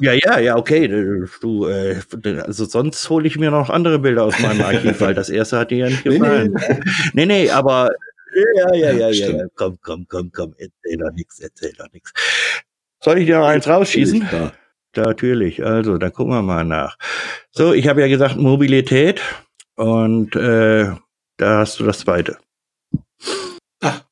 Ja, 0.00 0.12
ja, 0.12 0.38
ja, 0.38 0.56
okay. 0.56 0.88
Du, 1.40 1.66
äh, 1.66 1.96
also 2.42 2.64
sonst 2.64 3.08
hole 3.10 3.26
ich 3.26 3.38
mir 3.38 3.50
noch 3.50 3.70
andere 3.70 3.98
Bilder 3.98 4.24
aus 4.24 4.38
meinem 4.40 4.62
Archiv, 4.62 5.00
weil 5.00 5.14
das 5.14 5.28
erste 5.28 5.58
hat 5.58 5.70
dir 5.70 5.78
ja 5.78 5.86
nicht 5.88 6.04
Nee, 6.06 6.18
gefallen. 6.18 6.54
Nee, 7.12 7.26
nee, 7.26 7.50
aber 7.50 7.90
ja, 8.34 8.74
ja, 8.74 8.92
ja, 8.92 9.08
ja, 9.10 9.30
ja. 9.30 9.44
Komm, 9.54 9.78
komm, 9.82 10.06
komm, 10.08 10.30
komm, 10.32 10.54
erzähl 10.56 10.98
doch 10.98 11.12
nix, 11.12 11.40
erzähl 11.40 11.72
doch 11.76 11.90
nix. 11.92 12.12
Soll 13.02 13.18
ich 13.18 13.26
dir 13.26 13.38
noch 13.38 13.46
eins 13.46 13.66
rausschießen? 13.66 14.28
Ja. 14.32 14.52
Natürlich, 14.96 15.64
also, 15.64 15.98
da 15.98 16.10
gucken 16.10 16.32
wir 16.32 16.42
mal 16.42 16.64
nach. 16.64 16.96
So, 17.52 17.72
ich 17.72 17.88
habe 17.88 18.00
ja 18.00 18.08
gesagt 18.08 18.36
Mobilität 18.36 19.20
und 19.76 20.34
äh, 20.34 20.92
da 21.36 21.58
hast 21.58 21.78
du 21.78 21.84
das 21.84 22.00
zweite. 22.00 22.38
ja, 23.82 24.02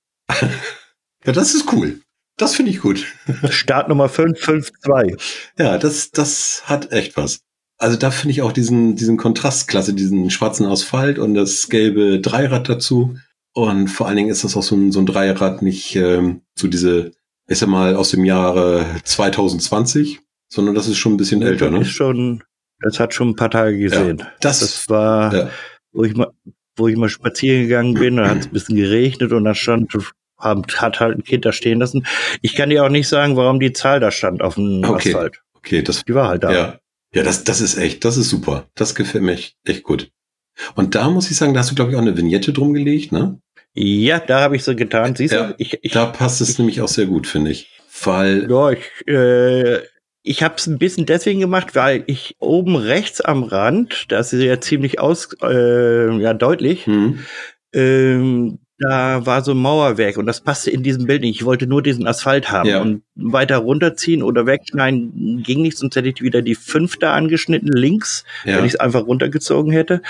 das 1.24 1.54
ist 1.54 1.72
cool. 1.72 2.00
Das 2.38 2.54
finde 2.54 2.70
ich 2.70 2.80
gut. 2.80 3.04
Startnummer 3.50 4.08
552. 4.08 5.50
Ja, 5.58 5.76
das, 5.76 6.10
das 6.12 6.62
hat 6.64 6.92
echt 6.92 7.16
was. 7.16 7.40
Also 7.78 7.96
da 7.96 8.10
finde 8.10 8.32
ich 8.32 8.42
auch 8.42 8.52
diesen, 8.52 8.96
diesen 8.96 9.16
Kontrastklasse, 9.16 9.94
diesen 9.94 10.30
schwarzen 10.30 10.66
Asphalt 10.66 11.18
und 11.18 11.34
das 11.34 11.68
gelbe 11.68 12.20
Dreirad 12.20 12.68
dazu. 12.68 13.16
Und 13.54 13.88
vor 13.88 14.06
allen 14.06 14.16
Dingen 14.16 14.30
ist 14.30 14.44
das 14.44 14.56
auch 14.56 14.62
so 14.62 14.76
ein, 14.76 14.92
so 14.92 15.00
ein 15.00 15.06
Dreirad 15.06 15.62
nicht 15.62 15.94
ähm, 15.96 16.42
so 16.56 16.68
diese, 16.68 17.12
ich 17.48 17.58
sag 17.58 17.68
mal, 17.68 17.94
aus 17.94 18.10
dem 18.10 18.24
Jahre 18.24 18.86
2020, 19.04 20.20
sondern 20.48 20.74
das 20.74 20.88
ist 20.88 20.98
schon 20.98 21.14
ein 21.14 21.16
bisschen 21.16 21.42
älter, 21.42 21.66
Das 21.66 21.74
ne? 21.74 21.80
ist 21.82 21.90
schon, 21.90 22.42
das 22.80 23.00
hat 23.00 23.14
schon 23.14 23.30
ein 23.30 23.36
paar 23.36 23.50
Tage 23.50 23.78
gesehen. 23.78 24.18
Das, 24.40 24.60
Das 24.60 24.88
war, 24.88 25.34
ja, 25.34 25.50
wo 25.92 26.04
ich 26.04 26.14
mal, 26.16 26.30
wo 26.76 26.88
ich 26.88 26.96
mal 26.96 27.08
spazieren 27.08 27.62
gegangen 27.62 27.94
bin, 27.94 28.16
da 28.16 28.28
hat 28.28 28.38
es 28.38 28.46
ein 28.46 28.52
bisschen 28.52 28.76
geregnet 28.76 29.32
und 29.32 29.44
da 29.44 29.54
stand, 29.54 29.92
haben- 30.38 30.62
hat 30.76 31.00
halt 31.00 31.18
ein 31.18 31.24
Kind 31.24 31.44
da 31.44 31.52
stehen 31.52 31.80
lassen. 31.80 32.06
Ich 32.42 32.54
kann 32.54 32.70
dir 32.70 32.84
auch 32.84 32.88
nicht 32.88 33.08
sagen, 33.08 33.36
warum 33.36 33.60
die 33.60 33.72
Zahl 33.72 34.00
da 34.00 34.10
stand 34.10 34.42
auf 34.42 34.54
dem 34.54 34.84
Okay. 34.84 35.10
Asphalt. 35.10 35.40
okay, 35.54 35.82
das 35.82 36.04
Die 36.04 36.14
war 36.14 36.28
halt 36.28 36.44
da. 36.44 36.52
Ja, 36.52 36.78
ja 37.14 37.22
das, 37.22 37.44
das 37.44 37.60
ist 37.60 37.76
echt, 37.76 38.04
das 38.04 38.16
ist 38.16 38.28
super. 38.30 38.66
Das 38.74 38.94
gefällt 38.94 39.24
mir 39.24 39.32
echt, 39.32 39.56
echt 39.64 39.82
gut. 39.82 40.10
Und 40.74 40.94
da 40.94 41.08
muss 41.10 41.30
ich 41.30 41.36
sagen, 41.36 41.54
da 41.54 41.60
hast 41.60 41.70
du, 41.70 41.74
glaube 41.74 41.90
ich, 41.92 41.96
auch 41.96 42.02
eine 42.02 42.16
Vignette 42.16 42.52
drum 42.52 42.72
gelegt, 42.74 43.12
ne? 43.12 43.40
Ja, 43.74 44.18
da 44.18 44.40
habe 44.40 44.56
ich 44.56 44.64
so 44.64 44.74
getan. 44.74 45.14
Siehst 45.14 45.32
Ja, 45.34 45.48
du? 45.48 45.54
Ich, 45.58 45.78
ich, 45.82 45.92
Da 45.92 46.06
passt 46.06 46.40
es 46.40 46.58
nämlich 46.58 46.80
auch 46.80 46.88
sehr 46.88 47.06
gut, 47.06 47.26
finde 47.28 47.52
ich. 47.52 47.68
Weil, 48.02 48.50
ja, 48.50 48.70
ich, 48.70 48.80
äh, 49.06 49.78
ich 50.24 50.42
habe 50.42 50.56
es 50.56 50.66
ein 50.66 50.78
bisschen 50.78 51.06
deswegen 51.06 51.38
gemacht, 51.40 51.74
weil 51.76 52.02
ich 52.06 52.34
oben 52.40 52.74
rechts 52.76 53.20
am 53.20 53.44
Rand, 53.44 54.06
das 54.08 54.32
ist 54.32 54.42
ja 54.42 54.60
ziemlich 54.60 54.98
aus, 55.00 55.28
äh, 55.42 56.10
ja 56.20 56.34
deutlich, 56.34 56.86
hm, 56.86 57.20
ähm, 57.72 58.58
da 58.78 59.26
war 59.26 59.42
so 59.42 59.52
ein 59.52 59.58
Mauerwerk 59.58 60.16
und 60.18 60.26
das 60.26 60.40
passte 60.40 60.70
in 60.70 60.82
diesem 60.82 61.06
Bild 61.06 61.22
nicht. 61.22 61.36
Ich 61.36 61.44
wollte 61.44 61.66
nur 61.66 61.82
diesen 61.82 62.06
Asphalt 62.06 62.50
haben 62.52 62.68
Ja. 62.68 62.80
und 62.80 63.02
weiter 63.16 63.56
runterziehen 63.58 64.22
oder 64.22 64.46
wegschneiden 64.46 65.42
ging 65.44 65.62
nicht, 65.62 65.76
sonst 65.76 65.96
hätte 65.96 66.08
ich 66.08 66.22
wieder 66.22 66.42
die 66.42 66.54
fünfte 66.54 67.10
angeschnitten 67.10 67.68
links, 67.72 68.24
ja, 68.44 68.56
wenn 68.58 68.64
ich 68.64 68.74
es 68.74 68.80
einfach 68.80 69.06
runtergezogen 69.06 69.72
hätte. 69.72 70.02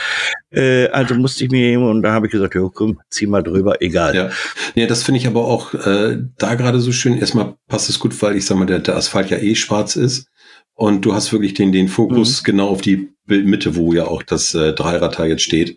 Äh, 0.50 0.88
also 0.88 1.14
musste 1.14 1.44
ich 1.44 1.50
mir 1.50 1.80
und 1.80 2.02
da 2.02 2.12
habe 2.12 2.26
ich 2.26 2.32
gesagt, 2.32 2.54
ja, 2.54 2.68
komm, 2.72 3.00
zieh 3.10 3.26
mal 3.26 3.42
drüber, 3.42 3.80
egal. 3.80 4.14
ja. 4.14 4.30
Nee, 4.75 4.87
das 4.87 5.02
finde 5.02 5.20
ich 5.20 5.26
aber 5.26 5.44
auch 5.46 5.72
äh, 5.75 6.18
da 6.37 6.54
gerade 6.54 6.80
so 6.80 6.92
schön. 6.92 7.16
Erstmal 7.18 7.54
passt 7.68 7.88
es 7.88 7.98
gut, 7.98 8.20
weil 8.22 8.37
ich 8.37 8.44
sag 8.46 8.58
mal, 8.58 8.66
der, 8.66 8.80
der 8.80 8.96
Asphalt 8.96 9.30
ja 9.30 9.38
eh 9.38 9.54
schwarz 9.54 9.96
ist. 9.96 10.26
Und 10.75 11.04
du 11.04 11.12
hast 11.14 11.32
wirklich 11.32 11.54
den, 11.54 11.72
den 11.72 11.87
Mhm. 11.87 11.90
Fokus 11.90 12.44
genau 12.44 12.68
auf 12.68 12.80
die 12.82 13.08
Bildmitte, 13.26 13.75
wo 13.75 13.92
ja 13.92 14.06
auch 14.06 14.22
das 14.22 14.54
äh, 14.54 14.72
Dreirad 14.75 15.18
jetzt 15.26 15.42
steht, 15.42 15.76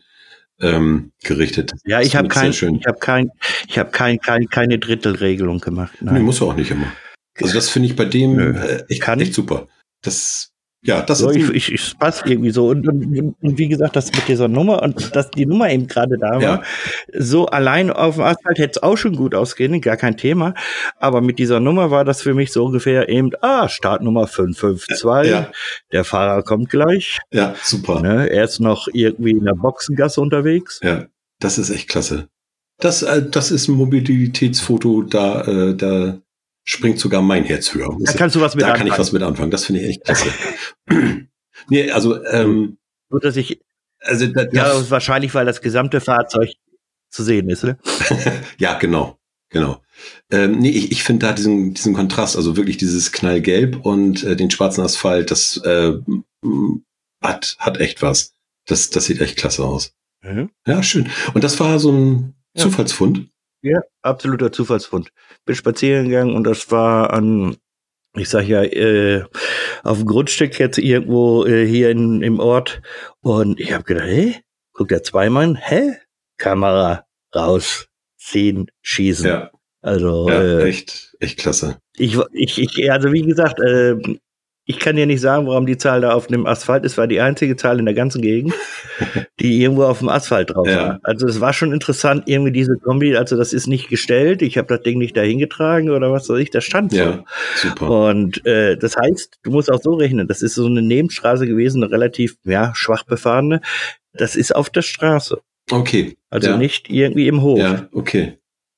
ähm, 0.61 1.11
gerichtet. 1.23 1.73
Ja, 1.85 2.01
ich 2.01 2.15
habe 2.15 2.27
kein, 2.27 2.51
ich 2.51 2.63
habe 2.63 2.99
kein, 2.99 3.31
ich 3.67 3.77
habe 3.77 3.91
kein, 3.91 4.19
kein, 4.19 4.47
keine 4.47 4.79
Drittelregelung 4.79 5.59
gemacht. 5.59 5.93
Nee, 6.01 6.11
Nein. 6.11 6.21
muss 6.23 6.41
er 6.41 6.47
auch 6.47 6.55
nicht 6.55 6.71
immer. 6.71 6.91
Also 7.39 7.53
das 7.53 7.69
finde 7.69 7.89
ich 7.89 7.95
bei 7.95 8.05
dem 8.05 8.39
äh, 8.39 8.83
echt, 8.87 9.01
Kann. 9.01 9.19
echt 9.19 9.33
super. 9.33 9.67
Das, 10.01 10.50
ja, 10.83 11.01
das 11.01 11.19
So, 11.19 11.29
ist 11.29 11.35
ich, 11.37 11.49
ich, 11.51 11.71
ich 11.73 11.99
passt 11.99 12.25
irgendwie 12.25 12.49
so. 12.51 12.67
Und, 12.69 12.87
und, 12.87 13.35
und 13.41 13.57
wie 13.57 13.67
gesagt, 13.67 13.95
das 13.95 14.11
mit 14.11 14.27
dieser 14.27 14.47
Nummer 14.47 14.81
und 14.81 15.15
dass 15.15 15.29
die 15.29 15.45
Nummer 15.45 15.69
eben 15.69 15.87
gerade 15.87 16.17
da 16.17 16.31
war, 16.31 16.41
Ja. 16.41 16.63
so 17.17 17.45
allein 17.47 17.91
auf 17.91 18.15
dem 18.15 18.23
Asphalt 18.23 18.57
hätte 18.57 18.71
es 18.79 18.83
auch 18.83 18.95
schon 18.97 19.15
gut 19.15 19.35
ausgehen, 19.35 19.79
gar 19.81 19.97
kein 19.97 20.17
Thema. 20.17 20.53
Aber 20.97 21.21
mit 21.21 21.37
dieser 21.39 21.59
Nummer 21.59 21.91
war 21.91 22.03
das 22.05 22.21
für 22.21 22.33
mich 22.33 22.51
so 22.51 22.65
ungefähr 22.65 23.09
eben, 23.09 23.29
ah, 23.41 23.69
Startnummer 23.69 24.25
552, 24.27 25.31
Ja. 25.31 25.51
der 25.91 26.03
Fahrer 26.03 26.41
kommt 26.43 26.69
gleich. 26.69 27.19
ja, 27.31 27.53
super. 27.61 28.01
Ne? 28.01 28.29
Er 28.29 28.43
ist 28.45 28.59
noch 28.59 28.87
irgendwie 28.91 29.31
in 29.31 29.45
der 29.45 29.53
Boxengasse 29.53 30.19
unterwegs. 30.21 30.79
Ja, 30.83 31.05
das 31.39 31.57
ist 31.57 31.69
echt 31.69 31.89
klasse. 31.89 32.27
Das, 32.79 33.03
äh, 33.03 33.21
das 33.29 33.51
ist 33.51 33.67
ein 33.67 33.75
Mobilitätsfoto, 33.75 35.03
da, 35.03 35.41
äh, 35.43 35.75
da 35.75 36.17
springt 36.63 36.99
sogar 36.99 37.21
mein 37.21 37.43
Herz 37.43 37.73
höher. 37.73 37.95
Da 37.99 38.13
kannst 38.13 38.35
du 38.35 38.41
was 38.41 38.55
mit 38.55 38.63
da 38.63 38.67
kann 38.69 38.87
ich 38.87 38.93
anfangen. 38.93 38.99
was 38.99 39.11
mit 39.11 39.23
anfangen. 39.23 39.51
Das 39.51 39.65
finde 39.65 39.81
ich 39.81 39.89
echt 39.89 40.03
klasse. 40.03 40.29
nee, 41.69 41.91
also, 41.91 42.23
ähm, 42.25 42.77
Nur, 43.09 43.19
dass 43.19 43.35
ich, 43.35 43.61
also 43.99 44.27
da, 44.27 44.43
ja, 44.51 44.65
da, 44.65 44.89
wahrscheinlich, 44.89 45.33
weil 45.33 45.45
das 45.45 45.61
gesamte 45.61 46.01
Fahrzeug 46.01 46.51
zu 47.09 47.23
sehen 47.23 47.49
ist. 47.49 47.63
Ne? 47.63 47.77
ja, 48.57 48.77
genau, 48.77 49.17
genau. 49.49 49.81
Ähm, 50.31 50.59
nee, 50.59 50.69
ich, 50.69 50.91
ich 50.91 51.03
finde 51.03 51.27
da 51.27 51.33
diesen, 51.33 51.73
diesen 51.73 51.93
Kontrast, 51.93 52.35
also 52.35 52.57
wirklich 52.57 52.77
dieses 52.77 53.11
Knallgelb 53.11 53.85
und 53.85 54.23
äh, 54.23 54.35
den 54.35 54.49
schwarzen 54.49 54.83
Asphalt, 54.83 55.29
das 55.31 55.57
äh, 55.65 55.93
hat, 57.21 57.55
hat 57.59 57.79
echt 57.79 58.01
was. 58.01 58.33
Das, 58.65 58.89
das 58.89 59.05
sieht 59.05 59.21
echt 59.21 59.37
klasse 59.37 59.63
aus. 59.63 59.93
Mhm. 60.21 60.51
Ja, 60.67 60.83
schön. 60.83 61.09
Und 61.33 61.43
das 61.43 61.59
war 61.59 61.79
so 61.79 61.91
ein 61.91 62.35
Ja. 62.55 62.63
Zufallsfund. 62.63 63.27
Ja, 63.61 63.79
absoluter 64.01 64.51
Zufallsfund. 64.51 65.11
Bin 65.45 65.55
spazieren 65.55 66.09
gegangen 66.09 66.35
und 66.35 66.45
das 66.45 66.71
war 66.71 67.13
an, 67.13 67.57
ich 68.15 68.29
sag 68.29 68.47
ja, 68.47 68.63
äh, 68.63 69.23
auf 69.83 69.97
dem 69.99 70.07
Grundstück 70.07 70.59
jetzt 70.59 70.77
irgendwo 70.77 71.45
äh, 71.45 71.65
hier 71.65 71.89
in, 71.91 72.21
im 72.21 72.39
Ort. 72.39 72.81
Und 73.21 73.59
ich 73.59 73.71
habe 73.73 73.83
gedacht, 73.83 74.07
hä? 74.07 74.35
Guckt 74.73 74.91
der 74.91 75.03
Zweimann, 75.03 75.55
hä? 75.55 75.93
Kamera 76.37 77.05
raus, 77.35 77.87
ziehen, 78.17 78.67
schießen. 78.81 79.27
Ja, 79.27 79.51
Also 79.81 80.27
ja 80.29 80.41
äh, 80.41 80.63
echt, 80.69 81.15
echt 81.19 81.37
klasse. 81.39 81.77
ich, 81.97 82.17
ich, 82.33 82.57
ich, 82.57 82.91
also 82.91 83.13
wie 83.13 83.21
gesagt, 83.21 83.59
äh, 83.59 83.95
ich 84.65 84.79
kann 84.79 84.95
dir 84.95 85.05
nicht 85.05 85.21
sagen, 85.21 85.47
warum 85.47 85.65
die 85.65 85.77
Zahl 85.77 86.01
da 86.01 86.11
auf 86.13 86.27
dem 86.27 86.45
Asphalt 86.45 86.85
ist, 86.85 86.97
war 86.97 87.07
die 87.07 87.19
einzige 87.19 87.55
Zahl 87.55 87.79
in 87.79 87.85
der 87.85 87.93
ganzen 87.95 88.21
Gegend, 88.21 88.53
die 89.39 89.61
irgendwo 89.61 89.83
auf 89.83 89.99
dem 89.99 90.09
Asphalt 90.09 90.51
drauf 90.51 90.67
Ja. 90.67 90.75
war. 90.77 90.99
Also 91.03 91.27
es 91.27 91.41
war 91.41 91.51
schon 91.53 91.73
interessant, 91.73 92.23
irgendwie 92.27 92.51
diese 92.51 92.75
Kombi, 92.77 93.15
also 93.17 93.35
das 93.37 93.53
ist 93.53 93.67
nicht 93.67 93.89
gestellt, 93.89 94.41
ich 94.41 94.57
habe 94.57 94.67
das 94.67 94.81
Ding 94.83 94.97
nicht 94.99 95.17
dahin 95.17 95.39
getragen 95.39 95.89
oder 95.89 96.11
was 96.11 96.29
weiß 96.29 96.39
ich, 96.39 96.51
das 96.51 96.63
stand 96.63 96.91
so. 96.91 96.97
Ja, 96.97 97.23
super. 97.55 97.89
Und 98.09 98.45
äh, 98.45 98.77
das 98.77 98.95
heißt, 98.95 99.39
du 99.43 99.51
musst 99.51 99.71
auch 99.71 99.81
so 99.81 99.93
rechnen, 99.95 100.27
das 100.27 100.41
ist 100.41 100.55
so 100.55 100.65
eine 100.67 100.81
Nebenstraße 100.81 101.47
gewesen, 101.47 101.83
eine 101.83 101.91
relativ 101.91 102.35
ja, 102.43 102.71
schwach 102.75 103.03
befahrene. 103.03 103.61
Das 104.13 104.35
ist 104.35 104.55
auf 104.55 104.69
der 104.69 104.81
Straße, 104.83 105.39
Okay. 105.71 106.17
also 106.29 106.49
ja. 106.51 106.57
nicht 106.57 106.89
irgendwie 106.89 107.27
im 107.27 107.41
Hof. 107.41 107.59
Ja, 107.59 107.87
okay. 107.93 108.37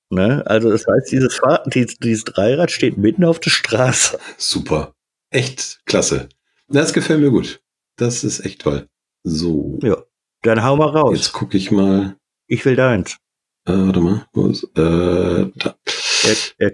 Ne? 0.09 0.43
Also 0.45 0.69
das 0.69 0.85
heißt, 0.87 1.11
dieses, 1.11 1.35
Fahr 1.35 1.63
dieses, 1.65 1.97
dieses 1.97 2.23
Dreirad 2.23 2.69
steht 2.71 2.97
mitten 2.97 3.25
auf 3.25 3.39
der 3.39 3.49
Straße. 3.49 4.19
Super. 4.37 4.93
Echt 5.33 5.81
klasse. 5.85 6.29
Das 6.67 6.93
gefällt 6.93 7.21
mir 7.21 7.31
gut. 7.31 7.61
Das 7.97 8.23
ist 8.23 8.39
echt 8.45 8.61
toll. 8.61 8.87
So. 9.23 9.79
Ja. 9.83 9.97
Dann 10.43 10.63
hau 10.63 10.75
mal 10.75 10.89
raus. 10.89 11.17
Jetzt 11.17 11.33
gucke 11.33 11.57
ich 11.57 11.71
mal. 11.71 12.15
Ich 12.47 12.63
will 12.65 12.75
deins. 12.75 13.17
Äh, 13.65 13.73
warte 13.73 13.99
mal. 14.01 14.25
Wo 14.33 14.47
ist, 14.47 14.63
äh, 14.77 15.49
da. 15.55 15.75
Er, 16.23 16.35
er, 16.57 16.71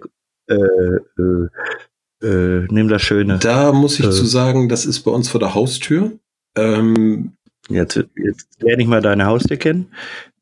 äh, 0.49 1.21
äh, 1.21 2.27
äh, 2.27 2.67
nimm 2.69 2.87
das 2.89 3.01
Schöne. 3.01 3.37
da 3.39 3.71
muss 3.71 3.99
ich 3.99 4.05
Äh. 4.05 4.11
zu 4.11 4.25
sagen, 4.25 4.67
das 4.69 4.85
ist 4.85 5.01
bei 5.01 5.11
uns 5.11 5.29
vor 5.29 5.39
der 5.39 5.53
Haustür. 5.55 6.19
Ähm, 6.55 7.33
Jetzt, 7.69 7.97
jetzt 8.15 8.47
lerne 8.61 8.81
ich 8.81 8.87
mal 8.87 9.01
deine 9.01 9.27
Haustür 9.27 9.57
kennen. 9.57 9.93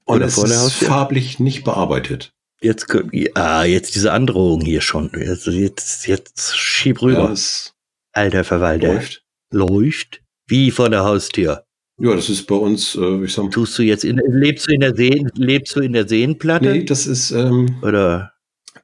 und 0.06 0.22
es 0.22 0.38
ist 0.38 0.76
farblich 0.76 1.40
nicht 1.40 1.66
bearbeitet. 1.66 2.34
Jetzt, 2.62 2.88
ah, 3.36 3.66
jetzt 3.66 3.96
diese 3.96 4.14
Androhung 4.14 4.62
hier 4.62 4.80
schon. 4.82 5.12
Jetzt, 5.14 5.46
jetzt, 5.48 6.08
jetzt 6.08 6.58
schieb 6.58 7.02
rüber. 7.02 7.26
Ja, 7.26 7.32
es 7.32 7.74
Alter 8.18 8.44
Verwalter. 8.44 8.94
läuft. 8.94 9.24
Läuft? 9.52 10.22
Wie 10.48 10.72
vor 10.72 10.90
der 10.90 11.04
Haustür? 11.04 11.64
Ja, 12.00 12.16
das 12.16 12.30
ist 12.30 12.46
bei 12.48 12.56
uns, 12.56 12.96
äh, 12.96 13.24
ich 13.24 13.34
sag 13.34 13.50
Tust 13.52 13.78
du 13.78 13.84
jetzt 13.84 14.04
in, 14.04 14.18
lebst 14.28 14.68
du 14.68 14.74
in 14.74 14.82
der 14.82 14.96
Seen, 14.96 15.30
lebst 15.36 15.76
du 15.76 15.80
in 15.82 15.94
der 15.94 16.08
Seenplatte? 16.08 16.72
Nee, 16.72 16.84
das 16.84 17.08
ist 17.08 17.32
ähm, 17.32 17.78
Oder? 17.82 18.34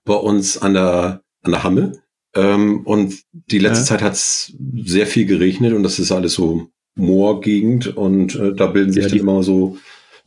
bei 0.06 0.16
uns 0.16 0.58
an 0.58 0.74
der, 0.74 1.22
an 1.44 1.52
der 1.52 1.63
Hamme. 1.63 1.92
Ähm, 2.36 2.82
und 2.86 3.16
die 3.32 3.60
letzte 3.60 3.82
Ja. 3.82 3.86
Zeit 3.86 4.02
hat 4.02 4.13
es 4.13 4.54
sehr 4.86 5.06
viel 5.06 5.25
geregnet 5.25 5.74
und 5.74 5.84
das 5.84 6.00
ist 6.00 6.12
alles 6.12 6.34
so 6.34 6.70
Moorgegend 6.96 7.96
und 7.96 8.36
äh, 8.36 8.54
da 8.56 8.68
bilden 8.68 8.92
sich 8.94 9.04
Ja, 9.04 9.10
dann 9.10 9.20
immer 9.20 9.44
so 9.44 9.78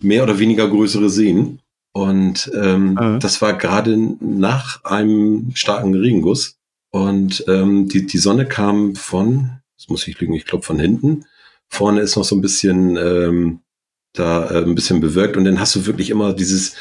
mehr 0.01 0.23
oder 0.23 0.39
weniger 0.39 0.69
größere 0.69 1.11
Seen. 1.11 1.61
Und 1.93 2.51
ähm, 2.55 2.95
mhm. 3.01 3.21
das 3.21 3.41
war 3.41 3.55
gerade 3.57 3.97
nach 4.21 4.85
einem 4.85 5.51
starken 5.55 5.95
Regenguss. 5.95 6.56
Und 6.97 7.45
ähm, 7.47 7.89
die, 7.89 8.07
die 8.07 8.17
Sonne 8.17 8.47
kam 8.47 8.95
von, 8.95 9.51
das 9.77 9.89
muss 9.89 10.09
ich 10.09 10.19
lügen, 10.19 10.33
ich 10.33 10.47
glaube 10.47 10.65
von 10.65 10.79
hinten. 10.79 11.27
Vorne 11.69 12.01
ist 12.01 12.17
noch 12.17 12.25
so 12.25 12.35
ein 12.35 12.41
bisschen 12.41 12.97
ähm, 12.97 13.61
da 14.15 14.49
äh, 14.51 14.63
ein 14.63 14.75
bisschen 14.75 15.03
bewirkt 15.03 15.37
und 15.37 15.45
dann 15.45 15.61
hast 15.61 15.77
du 15.77 15.85
wirklich 15.85 16.09
immer 16.09 16.33
dieses 16.33 16.75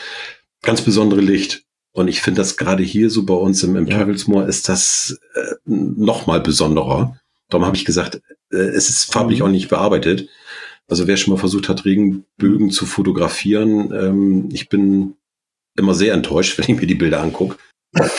ganz 0.61 0.81
besondere 0.81 1.19
Licht. 1.19 1.63
Und 1.91 2.07
ich 2.07 2.21
finde 2.21 2.39
das 2.39 2.55
gerade 2.55 2.81
hier 2.81 3.09
so 3.09 3.25
bei 3.25 3.33
uns 3.33 3.61
im, 3.63 3.75
im 3.75 3.87
ja. 3.87 3.97
Teufelsmoor 3.97 4.47
ist 4.47 4.69
das 4.69 5.19
äh, 5.33 5.55
noch 5.65 6.27
mal 6.27 6.39
besonderer. 6.39 7.19
Darum 7.49 7.65
habe 7.65 7.75
ich 7.75 7.83
gesagt, 7.83 8.21
äh, 8.53 8.55
es 8.55 8.89
ist 8.89 9.11
farblich 9.11 9.39
mhm. 9.39 9.45
auch 9.47 9.51
nicht 9.51 9.67
bearbeitet. 9.67 10.29
Also 10.87 11.07
wer 11.07 11.17
schon 11.17 11.33
mal 11.33 11.39
versucht 11.39 11.67
hat, 11.67 11.83
Regenbögen 11.83 12.71
zu 12.71 12.85
fotografieren, 12.85 13.91
ähm, 13.91 14.49
ich 14.53 14.69
bin 14.69 15.15
immer 15.77 15.93
sehr 15.93 16.13
enttäuscht, 16.13 16.57
wenn 16.57 16.73
ich 16.73 16.79
mir 16.79 16.87
die 16.87 16.95
Bilder 16.95 17.21
angucke, 17.21 17.57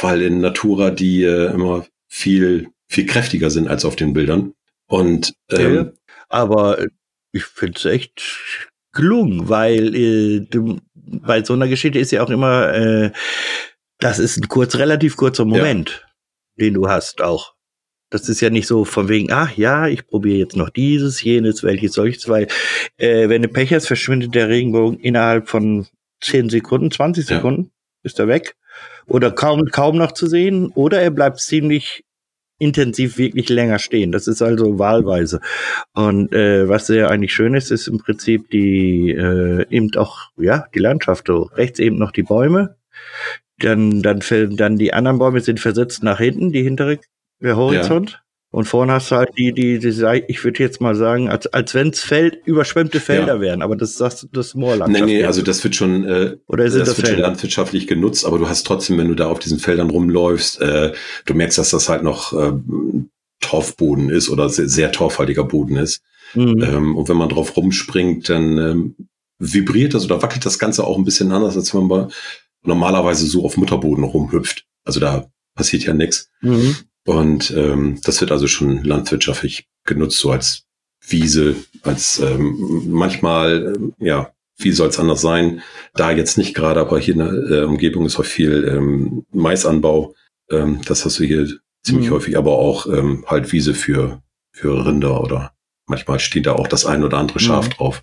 weil 0.02 0.23
in 0.23 0.40
Natura 0.40 0.90
die 0.90 1.23
äh, 1.23 1.52
immer 1.52 1.87
viel 2.09 2.71
viel 2.88 3.06
kräftiger 3.06 3.50
sind 3.50 3.68
als 3.68 3.85
auf 3.85 3.97
den 3.97 4.12
Bildern. 4.12 4.54
Und 4.87 5.35
ähm, 5.50 5.75
ja, 5.75 5.92
aber 6.28 6.87
ich 7.33 7.45
finde 7.45 7.78
es 7.78 7.85
echt 7.85 8.71
gelungen, 8.92 9.49
weil 9.49 9.95
äh, 9.95 10.40
du, 10.40 10.80
bei 10.95 11.42
so 11.45 11.52
einer 11.54 11.68
Geschichte 11.68 11.99
ist 11.99 12.12
ja 12.12 12.23
auch 12.23 12.30
immer, 12.30 12.73
äh, 12.73 13.11
das 13.99 14.18
ist 14.18 14.37
ein 14.37 14.49
kurz, 14.49 14.76
relativ 14.76 15.16
kurzer 15.16 15.45
Moment, 15.45 16.04
ja. 16.56 16.66
den 16.66 16.75
du 16.75 16.88
hast 16.88 17.21
auch. 17.21 17.54
Das 18.11 18.28
ist 18.28 18.40
ja 18.40 18.50
nicht 18.50 18.68
so 18.68 18.85
von 18.85 19.09
wegen, 19.09 19.33
ach 19.33 19.56
ja, 19.56 19.88
ich 19.88 20.06
probiere 20.06 20.38
jetzt 20.38 20.56
noch 20.56 20.71
dieses, 20.71 21.23
jenes, 21.23 21.64
welches, 21.64 21.95
solches, 21.95 22.28
weil 22.28 22.47
äh, 22.99 23.28
wenn 23.28 23.42
du 23.42 23.49
Pech 23.49 23.75
hast, 23.75 23.88
verschwindet 23.88 24.35
der 24.35 24.49
Regenbogen 24.49 25.00
innerhalb 25.00 25.49
von 25.49 25.87
10 26.21 26.49
Sekunden, 26.50 26.90
20 26.90 27.26
Sekunden, 27.26 27.62
ja. 27.62 27.71
ist 28.04 28.18
er 28.21 28.28
weg. 28.28 28.54
Oder 29.06 29.30
kaum, 29.30 29.66
kaum 29.66 29.96
noch 29.96 30.12
zu 30.12 30.26
sehen, 30.26 30.72
oder 30.75 31.00
er 31.00 31.10
bleibt 31.10 31.40
ziemlich 31.40 32.04
intensiv 32.58 33.18
wirklich 33.18 33.48
länger 33.48 33.78
stehen. 33.78 34.12
Das 34.12 34.26
ist 34.26 34.42
also 34.42 34.78
wahlweise. 34.78 35.40
Und 35.92 36.32
äh, 36.32 36.68
was 36.68 36.86
sehr 36.86 37.10
eigentlich 37.10 37.34
schön 37.34 37.54
ist, 37.54 37.70
ist 37.70 37.86
im 37.86 37.98
Prinzip 37.98 38.50
die 38.50 39.10
äh, 39.10 39.66
eben 39.68 39.94
auch 39.96 40.30
ja 40.38 40.66
die 40.75 40.78
Landschaft. 40.78 41.26
So 41.26 41.50
rechts 41.54 41.78
eben 41.78 41.98
noch 41.98 42.12
die 42.12 42.22
Bäume. 42.22 42.76
Dann 43.58 44.02
dann 44.02 44.20
dann 44.56 44.78
die 44.78 44.92
anderen 44.92 45.18
Bäume 45.18 45.40
sind 45.40 45.60
versetzt 45.60 46.02
nach 46.02 46.18
hinten, 46.18 46.52
die 46.52 46.62
hintere 46.62 46.98
der 47.40 47.56
Horizont. 47.56 48.12
Ja. 48.12 48.18
Und 48.50 48.64
vorne 48.64 48.92
hast 48.92 49.10
du 49.10 49.16
halt 49.16 49.30
die, 49.36 49.52
die, 49.52 49.78
die, 49.78 50.24
ich 50.28 50.44
würde 50.44 50.62
jetzt 50.62 50.80
mal 50.80 50.94
sagen, 50.94 51.28
als, 51.28 51.46
als 51.48 51.74
wenn 51.74 51.88
es 51.88 52.00
Feld, 52.00 52.38
überschwemmte 52.46 53.00
Felder 53.00 53.34
ja. 53.34 53.40
wären, 53.40 53.60
aber 53.60 53.76
das 53.76 53.96
sagst 53.96 54.22
du, 54.22 54.28
das 54.32 54.54
Moorland. 54.54 54.92
Nee, 54.92 55.02
nee, 55.02 55.24
also 55.24 55.42
das 55.42 55.62
wird 55.64 55.74
schon, 55.74 56.04
äh, 56.04 56.36
Oder 56.46 56.70
sind 56.70 56.80
das, 56.80 56.90
das 56.90 56.98
wird 56.98 57.08
schon 57.08 57.18
landwirtschaftlich 57.18 57.86
genutzt, 57.86 58.24
aber 58.24 58.38
du 58.38 58.48
hast 58.48 58.66
trotzdem, 58.66 58.98
wenn 58.98 59.08
du 59.08 59.14
da 59.14 59.26
auf 59.28 59.40
diesen 59.40 59.58
Feldern 59.58 59.90
rumläufst, 59.90 60.60
äh, 60.60 60.92
du 61.26 61.34
merkst, 61.34 61.58
dass 61.58 61.70
das 61.70 61.88
halt 61.88 62.02
noch 62.02 62.32
äh, 62.32 62.52
Torfboden 63.40 64.10
ist 64.10 64.30
oder 64.30 64.48
sehr, 64.48 64.68
sehr 64.68 64.92
torfhaltiger 64.92 65.44
Boden 65.44 65.76
ist. 65.76 66.02
Mhm. 66.34 66.62
Ähm, 66.62 66.96
und 66.96 67.08
wenn 67.08 67.16
man 67.16 67.28
drauf 67.28 67.56
rumspringt, 67.56 68.28
dann 68.28 68.58
ähm, 68.58 68.94
vibriert 69.38 69.94
das 69.94 70.04
oder 70.04 70.22
wackelt 70.22 70.46
das 70.46 70.58
Ganze 70.58 70.84
auch 70.84 70.96
ein 70.96 71.04
bisschen 71.04 71.32
anders, 71.32 71.56
als 71.56 71.74
wenn 71.74 71.86
man 71.86 72.10
normalerweise 72.62 73.26
so 73.26 73.44
auf 73.44 73.56
Mutterboden 73.56 74.04
rumhüpft. 74.04 74.66
Also 74.84 75.00
da 75.00 75.30
passiert 75.54 75.84
ja 75.84 75.94
nichts. 75.94 76.30
Mhm. 76.40 76.76
Und 77.06 77.52
ähm, 77.52 78.00
das 78.02 78.20
wird 78.20 78.32
also 78.32 78.48
schon 78.48 78.82
landwirtschaftlich 78.82 79.68
genutzt, 79.84 80.18
so 80.18 80.32
als 80.32 80.64
Wiese, 81.06 81.54
als 81.82 82.18
ähm, 82.18 82.90
manchmal, 82.90 83.76
äh, 84.00 84.04
ja, 84.04 84.32
wie 84.58 84.72
soll 84.72 84.88
es 84.88 84.98
anders 84.98 85.20
sein? 85.20 85.62
Da 85.95 86.10
jetzt 86.10 86.36
nicht 86.36 86.54
gerade, 86.54 86.80
aber 86.80 86.99
hier 86.99 87.14
in 87.14 87.21
der 87.21 87.58
äh, 87.58 87.64
Umgebung 87.64 88.06
ist 88.06 88.19
auch 88.19 88.25
viel 88.25 88.66
ähm, 88.69 89.25
Maisanbau. 89.30 90.14
Ähm, 90.50 90.80
das 90.84 91.04
hast 91.04 91.21
du 91.21 91.25
hier 91.25 91.49
ziemlich 91.84 92.10
mhm. 92.10 92.14
häufig, 92.14 92.36
aber 92.36 92.58
auch 92.58 92.86
ähm, 92.86 93.25
halt 93.28 93.52
Wiese 93.52 93.75
für, 93.75 94.21
für 94.52 94.84
Rinder 94.84 95.23
oder 95.23 95.52
manchmal 95.86 96.19
steht 96.19 96.47
da 96.47 96.54
auch 96.54 96.66
das 96.66 96.86
ein 96.86 97.04
oder 97.04 97.19
andere 97.19 97.38
Schaf 97.38 97.66
mhm. 97.66 97.73
drauf. 97.75 98.02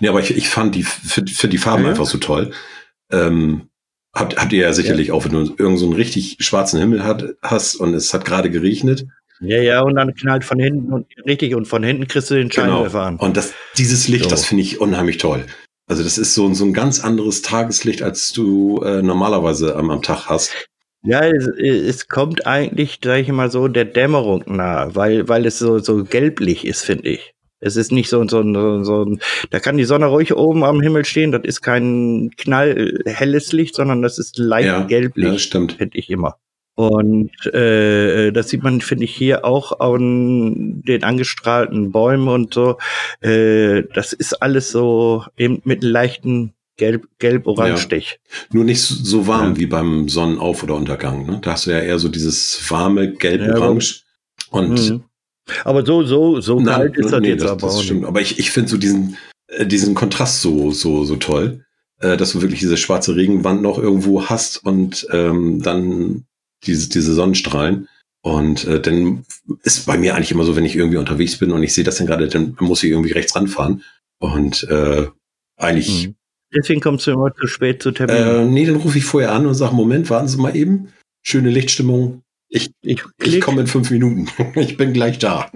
Nee, 0.00 0.08
aber 0.08 0.20
ich, 0.20 0.36
ich 0.36 0.50
fand 0.50 0.74
die, 0.74 0.82
für, 0.82 1.24
für 1.26 1.48
die 1.48 1.58
Farben 1.58 1.84
ja. 1.84 1.90
einfach 1.90 2.06
so 2.06 2.18
toll. 2.18 2.52
Ähm, 3.10 3.70
Habt, 4.14 4.36
habt 4.36 4.52
ihr 4.52 4.62
ja 4.62 4.72
sicherlich 4.72 5.08
ja. 5.08 5.14
auch, 5.14 5.24
wenn 5.24 5.32
du 5.32 5.38
irgendeinen 5.38 5.76
so 5.78 5.86
einen 5.86 5.94
richtig 5.94 6.36
schwarzen 6.40 6.78
Himmel 6.78 7.04
hat, 7.04 7.24
hast 7.40 7.76
und 7.76 7.94
es 7.94 8.12
hat 8.12 8.24
gerade 8.24 8.50
geregnet. 8.50 9.06
Ja, 9.40 9.60
ja, 9.60 9.80
und 9.80 9.96
dann 9.96 10.14
knallt 10.14 10.44
von 10.44 10.58
hinten 10.58 10.92
und 10.92 11.06
richtig 11.26 11.54
und 11.54 11.66
von 11.66 11.82
hinten 11.82 12.06
kriegst 12.06 12.30
du 12.30 12.34
den. 12.34 12.50
Scheinwerfer 12.50 12.86
genau. 12.86 13.00
an. 13.00 13.16
Und 13.16 13.36
das, 13.36 13.54
dieses 13.76 14.06
Licht, 14.08 14.24
so. 14.24 14.30
das 14.30 14.44
finde 14.44 14.62
ich 14.62 14.80
unheimlich 14.80 15.16
toll. 15.16 15.46
Also 15.88 16.04
das 16.04 16.16
ist 16.16 16.34
so, 16.34 16.52
so 16.54 16.64
ein 16.64 16.72
ganz 16.72 17.02
anderes 17.02 17.42
Tageslicht, 17.42 18.02
als 18.02 18.32
du 18.32 18.82
äh, 18.82 19.02
normalerweise 19.02 19.74
am, 19.76 19.90
am 19.90 20.02
Tag 20.02 20.26
hast. 20.26 20.68
Ja, 21.04 21.24
es, 21.26 21.48
es 21.58 22.06
kommt 22.06 22.46
eigentlich, 22.46 23.00
sage 23.02 23.22
ich 23.22 23.28
mal 23.28 23.50
so, 23.50 23.66
der 23.66 23.84
Dämmerung 23.84 24.44
nahe, 24.46 24.94
weil, 24.94 25.28
weil 25.28 25.46
es 25.46 25.58
so, 25.58 25.80
so 25.80 26.04
gelblich 26.04 26.64
ist, 26.64 26.82
finde 26.82 27.08
ich. 27.08 27.31
Es 27.62 27.76
ist 27.76 27.92
nicht 27.92 28.08
so, 28.08 28.26
so, 28.26 28.42
so, 28.42 28.84
so, 28.84 29.16
da 29.50 29.60
kann 29.60 29.76
die 29.76 29.84
Sonne 29.84 30.06
ruhig 30.06 30.34
oben 30.34 30.64
am 30.64 30.80
Himmel 30.80 31.04
stehen. 31.04 31.32
Das 31.32 31.42
ist 31.44 31.62
kein 31.62 32.30
knallhelles 32.36 33.52
Licht, 33.52 33.76
sondern 33.76 34.02
das 34.02 34.18
ist 34.18 34.36
leicht 34.36 34.66
ja, 34.66 34.82
gelblich. 34.82 35.32
Ja, 35.32 35.38
stimmt. 35.38 35.74
Finde 35.74 35.96
ich 35.96 36.10
immer. 36.10 36.36
Und 36.74 37.30
äh, 37.52 38.32
das 38.32 38.48
sieht 38.48 38.62
man, 38.62 38.80
finde 38.80 39.04
ich, 39.04 39.14
hier 39.14 39.44
auch 39.44 39.78
an 39.80 40.82
den 40.82 41.04
angestrahlten 41.04 41.92
Bäumen 41.92 42.28
und 42.28 42.54
so. 42.54 42.78
Äh, 43.20 43.84
das 43.94 44.12
ist 44.12 44.42
alles 44.42 44.70
so 44.70 45.24
eben 45.36 45.60
mit 45.64 45.82
einem 45.82 45.92
leichten 45.92 46.54
gelb, 46.76 47.06
gelb-orange-Stich. 47.18 48.18
Ja. 48.22 48.46
Nur 48.52 48.64
nicht 48.64 48.80
so 48.80 49.26
warm 49.26 49.52
ja. 49.52 49.58
wie 49.58 49.66
beim 49.66 50.08
Sonnenauf- 50.08 50.62
oder 50.62 50.74
Untergang. 50.74 51.26
Ne? 51.26 51.40
Da 51.42 51.52
hast 51.52 51.66
du 51.66 51.70
ja 51.70 51.78
eher 51.78 51.98
so 51.98 52.08
dieses 52.08 52.70
warme 52.70 53.12
gelb-orange. 53.12 54.02
Ja, 54.52 54.58
und 54.58 54.90
mhm. 54.90 55.04
Aber 55.64 55.84
so, 55.84 56.02
so, 56.04 56.40
so 56.40 56.60
Nein, 56.60 56.74
kalt 56.74 56.96
ist 56.96 57.12
das 57.12 57.20
nee, 57.20 57.28
jetzt 57.28 57.44
das, 57.44 57.50
aber 57.50 57.66
das 57.68 57.82
stimmt. 57.82 58.04
Aber 58.04 58.20
ich, 58.20 58.38
ich 58.38 58.50
finde 58.50 58.70
so 58.70 58.76
diesen, 58.76 59.16
äh, 59.48 59.66
diesen 59.66 59.94
Kontrast 59.94 60.40
so, 60.40 60.70
so, 60.70 61.04
so 61.04 61.16
toll, 61.16 61.64
äh, 62.00 62.16
dass 62.16 62.32
du 62.32 62.42
wirklich 62.42 62.60
diese 62.60 62.76
schwarze 62.76 63.16
Regenwand 63.16 63.62
noch 63.62 63.78
irgendwo 63.78 64.26
hast 64.26 64.64
und 64.64 65.06
ähm, 65.10 65.62
dann 65.62 66.24
diese, 66.64 66.88
diese 66.88 67.14
Sonnenstrahlen. 67.14 67.88
Und 68.24 68.66
äh, 68.66 68.80
dann 68.80 69.24
ist 69.64 69.86
bei 69.86 69.98
mir 69.98 70.14
eigentlich 70.14 70.30
immer 70.30 70.44
so, 70.44 70.54
wenn 70.54 70.64
ich 70.64 70.76
irgendwie 70.76 70.98
unterwegs 70.98 71.38
bin 71.38 71.50
und 71.50 71.62
ich 71.62 71.74
sehe 71.74 71.84
das 71.84 71.96
dann 71.96 72.06
gerade, 72.06 72.28
dann 72.28 72.56
muss 72.60 72.82
ich 72.84 72.90
irgendwie 72.90 73.12
rechts 73.12 73.34
ranfahren. 73.34 73.82
Und 74.18 74.62
äh, 74.70 75.08
eigentlich. 75.56 76.08
Mhm. 76.08 76.14
Deswegen 76.54 76.80
kommst 76.80 77.06
du 77.06 77.12
immer 77.12 77.34
zu 77.34 77.46
spät 77.46 77.82
zu 77.82 77.90
Termin. 77.92 78.16
Äh, 78.16 78.44
nee, 78.44 78.66
dann 78.66 78.76
rufe 78.76 78.98
ich 78.98 79.04
vorher 79.04 79.32
an 79.32 79.46
und 79.46 79.54
sage, 79.54 79.74
Moment, 79.74 80.10
warten 80.10 80.28
Sie 80.28 80.36
mal 80.36 80.54
eben. 80.54 80.92
Schöne 81.24 81.50
Lichtstimmung, 81.50 82.22
ich, 82.52 82.74
ich, 82.82 83.02
ich 83.18 83.40
komme 83.40 83.62
in 83.62 83.66
fünf 83.66 83.90
Minuten. 83.90 84.28
ich 84.54 84.76
bin 84.76 84.92
gleich 84.92 85.18
da. 85.18 85.50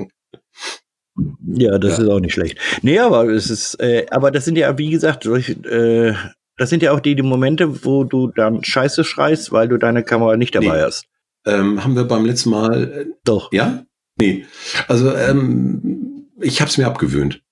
Ja, 1.46 1.78
das 1.78 1.98
ja. 1.98 2.04
ist 2.04 2.11
auch 2.11 2.20
nicht 2.20 2.32
schlecht. 2.32 2.59
Nee, 2.82 2.98
aber 2.98 3.28
es 3.28 3.50
ist, 3.50 3.78
äh, 3.80 4.06
aber 4.11 4.30
das 4.30 4.46
sind 4.46 4.56
ja, 4.56 4.76
wie 4.78 4.90
gesagt, 4.90 5.26
durch, 5.26 5.50
äh, 5.50 6.14
das 6.56 6.70
sind 6.70 6.82
ja 6.82 6.92
auch 6.92 7.00
die, 7.00 7.14
die 7.14 7.22
Momente, 7.22 7.85
wo 7.85 8.04
du 8.04 8.28
dann 8.28 8.64
Scheiße 8.64 9.04
schreist, 9.04 9.52
weil 9.52 9.68
du 9.68 9.76
deine 9.76 10.04
Kamera 10.04 10.37
nicht 10.37 10.54
dabei 10.54 10.76
nee. 10.76 10.82
hast. 10.82 11.04
Ähm, 11.44 11.85
haben 11.85 11.96
wir 11.96 12.04
beim 12.04 12.24
letzten 12.24 12.50
Mal. 12.50 12.85
Äh, 12.85 13.06
Doch. 13.24 13.52
Ja? 13.52 13.85
Nee. 14.18 14.46
Also, 14.88 15.14
ähm, 15.14 16.28
ich 16.40 16.61
habe 16.61 16.70
es 16.70 16.78
mir 16.78 16.87
abgewöhnt. 16.87 17.42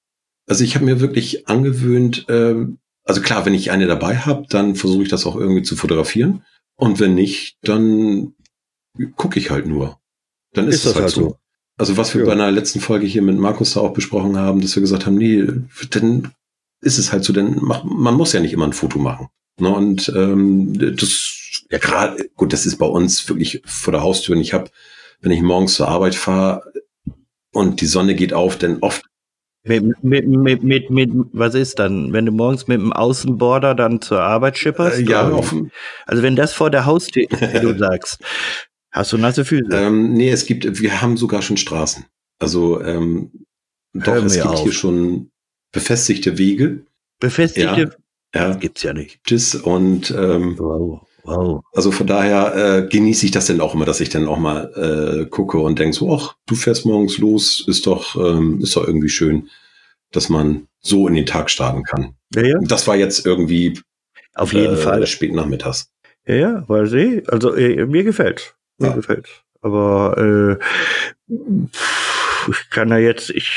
Also 0.46 0.64
ich 0.64 0.74
habe 0.74 0.86
mir 0.86 1.00
wirklich 1.00 1.48
angewöhnt, 1.48 2.26
ähm, 2.28 2.78
also 3.04 3.20
klar, 3.20 3.44
wenn 3.44 3.54
ich 3.54 3.70
eine 3.70 3.86
dabei 3.86 4.16
habe, 4.16 4.46
dann 4.48 4.74
versuche 4.74 5.02
ich 5.02 5.08
das 5.08 5.26
auch 5.26 5.36
irgendwie 5.36 5.62
zu 5.62 5.76
fotografieren. 5.76 6.44
Und 6.76 7.00
wenn 7.00 7.14
nicht, 7.14 7.56
dann 7.62 8.34
gucke 9.16 9.38
ich 9.38 9.50
halt 9.50 9.66
nur. 9.66 9.98
Dann 10.52 10.68
ist, 10.68 10.76
ist 10.76 10.86
es 10.86 10.94
halt, 10.94 11.04
halt 11.04 11.14
so. 11.14 11.20
so. 11.22 11.38
Also 11.76 11.96
was 11.96 12.14
wir 12.14 12.20
ja. 12.20 12.26
bei 12.26 12.32
einer 12.32 12.50
letzten 12.50 12.80
Folge 12.80 13.06
hier 13.06 13.22
mit 13.22 13.36
Markus 13.36 13.74
da 13.74 13.80
auch 13.80 13.92
besprochen 13.92 14.36
haben, 14.36 14.60
dass 14.60 14.76
wir 14.76 14.80
gesagt 14.80 15.06
haben, 15.06 15.16
nee, 15.16 15.44
dann 15.90 16.32
ist 16.80 16.98
es 16.98 17.12
halt 17.12 17.24
so, 17.24 17.32
denn 17.32 17.58
man 17.60 18.14
muss 18.14 18.32
ja 18.32 18.40
nicht 18.40 18.52
immer 18.52 18.66
ein 18.66 18.72
Foto 18.72 18.98
machen. 18.98 19.28
Ne? 19.58 19.68
Und 19.68 20.12
ähm, 20.14 20.72
das, 20.96 21.64
ja 21.70 21.78
gerade, 21.78 22.28
gut, 22.36 22.52
das 22.52 22.66
ist 22.66 22.76
bei 22.76 22.86
uns 22.86 23.28
wirklich 23.28 23.62
vor 23.64 23.92
der 23.92 24.02
Haustür. 24.02 24.36
Und 24.36 24.42
ich 24.42 24.52
habe, 24.52 24.70
wenn 25.20 25.32
ich 25.32 25.42
morgens 25.42 25.74
zur 25.74 25.88
Arbeit 25.88 26.14
fahre 26.14 26.62
und 27.52 27.80
die 27.80 27.86
Sonne 27.86 28.14
geht 28.14 28.32
auf, 28.32 28.56
denn 28.56 28.78
oft 28.80 29.02
mit, 29.66 30.04
mit, 30.04 30.26
mit, 30.28 30.62
mit, 30.62 30.90
mit, 30.90 31.10
was 31.32 31.54
ist 31.54 31.78
dann, 31.78 32.12
wenn 32.12 32.26
du 32.26 32.32
morgens 32.32 32.68
mit 32.68 32.78
dem 32.78 32.92
Außenborder 32.92 33.74
dann 33.74 34.02
zur 34.02 34.20
Arbeit 34.20 34.58
schipperst? 34.58 34.98
Äh, 34.98 35.04
ja, 35.04 35.30
offen. 35.30 35.72
Also 36.04 36.22
wenn 36.22 36.36
das 36.36 36.52
vor 36.52 36.70
der 36.70 36.84
Haustür 36.84 37.24
ist, 37.30 37.54
wie 37.54 37.60
du 37.60 37.74
sagst, 37.78 38.22
Hast 38.94 39.12
du 39.12 39.18
nasse 39.18 39.44
Füße? 39.44 39.70
Ähm, 39.72 40.12
nee, 40.12 40.30
es 40.30 40.46
gibt, 40.46 40.80
wir 40.80 41.02
haben 41.02 41.16
sogar 41.16 41.42
schon 41.42 41.56
Straßen. 41.56 42.04
Also 42.38 42.80
ähm, 42.80 43.32
doch, 43.92 44.14
es 44.24 44.34
gibt 44.34 44.46
auf. 44.46 44.62
hier 44.62 44.72
schon 44.72 45.30
befestigte 45.72 46.38
Wege. 46.38 46.86
Befestigte? 47.18 47.96
Ja, 48.32 48.50
ja. 48.50 48.54
gibt's 48.54 48.84
ja 48.84 48.92
nicht. 48.92 49.18
Und 49.64 50.12
ähm, 50.12 50.56
wow. 50.58 51.00
Wow. 51.24 51.64
Also 51.72 51.90
von 51.90 52.06
daher 52.06 52.54
äh, 52.54 52.88
genieße 52.88 53.26
ich 53.26 53.32
das 53.32 53.46
dann 53.46 53.60
auch 53.60 53.74
immer, 53.74 53.86
dass 53.86 54.00
ich 54.00 54.10
dann 54.10 54.28
auch 54.28 54.38
mal 54.38 54.70
äh, 54.76 55.26
gucke 55.26 55.58
und 55.58 55.78
denke 55.78 55.96
so, 55.96 56.14
ach, 56.14 56.36
du 56.46 56.54
fährst 56.54 56.86
morgens 56.86 57.18
los, 57.18 57.64
ist 57.66 57.86
doch, 57.86 58.14
ähm, 58.14 58.60
ist 58.60 58.76
doch 58.76 58.86
irgendwie 58.86 59.08
schön, 59.08 59.48
dass 60.12 60.28
man 60.28 60.68
so 60.80 61.08
in 61.08 61.14
den 61.14 61.26
Tag 61.26 61.50
starten 61.50 61.82
kann. 61.82 62.14
Ja, 62.34 62.42
ja. 62.42 62.58
Das 62.60 62.86
war 62.86 62.94
jetzt 62.94 63.26
irgendwie 63.26 63.80
Auf 64.34 64.52
jeden 64.52 64.74
äh, 64.74 64.76
Fall. 64.76 65.04
spät 65.06 65.32
nachmittags. 65.32 65.90
Ja, 66.26 66.34
ja, 66.34 66.64
weil 66.68 66.86
sie, 66.86 67.22
also 67.26 67.54
äh, 67.54 67.86
mir 67.86 68.04
gefällt. 68.04 68.54
Mir 68.78 68.88
Ja. 68.88 68.94
gefällt. 68.94 69.28
Aber 69.62 70.58
äh, 71.28 71.34
ich 72.50 72.70
kann 72.70 72.90
ja 72.90 72.98
jetzt, 72.98 73.30
ich 73.30 73.50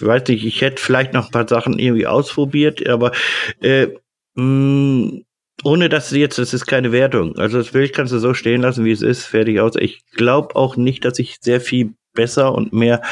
weiß 0.00 0.26
nicht, 0.28 0.44
ich 0.46 0.60
hätte 0.62 0.82
vielleicht 0.82 1.12
noch 1.12 1.26
ein 1.26 1.30
paar 1.30 1.48
Sachen 1.48 1.78
irgendwie 1.78 2.06
ausprobiert, 2.06 2.88
aber 2.88 3.12
äh, 3.60 3.88
mh, 4.34 5.20
ohne 5.62 5.88
dass 5.90 6.10
jetzt, 6.10 6.38
das 6.38 6.54
ist 6.54 6.66
keine 6.66 6.92
Wertung. 6.92 7.36
Also 7.36 7.58
das 7.58 7.72
Bild 7.72 7.92
kannst 7.92 8.12
du 8.14 8.18
so 8.18 8.32
stehen 8.32 8.62
lassen, 8.62 8.84
wie 8.86 8.92
es 8.92 9.02
ist, 9.02 9.26
fertig 9.26 9.60
aus. 9.60 9.74
Ich 9.76 10.02
glaube 10.16 10.56
auch 10.56 10.76
nicht, 10.76 11.04
dass 11.04 11.18
ich 11.18 11.36
sehr 11.42 11.60
viel 11.60 11.92
besser 12.14 12.54
und 12.54 12.72
mehr 12.72 13.02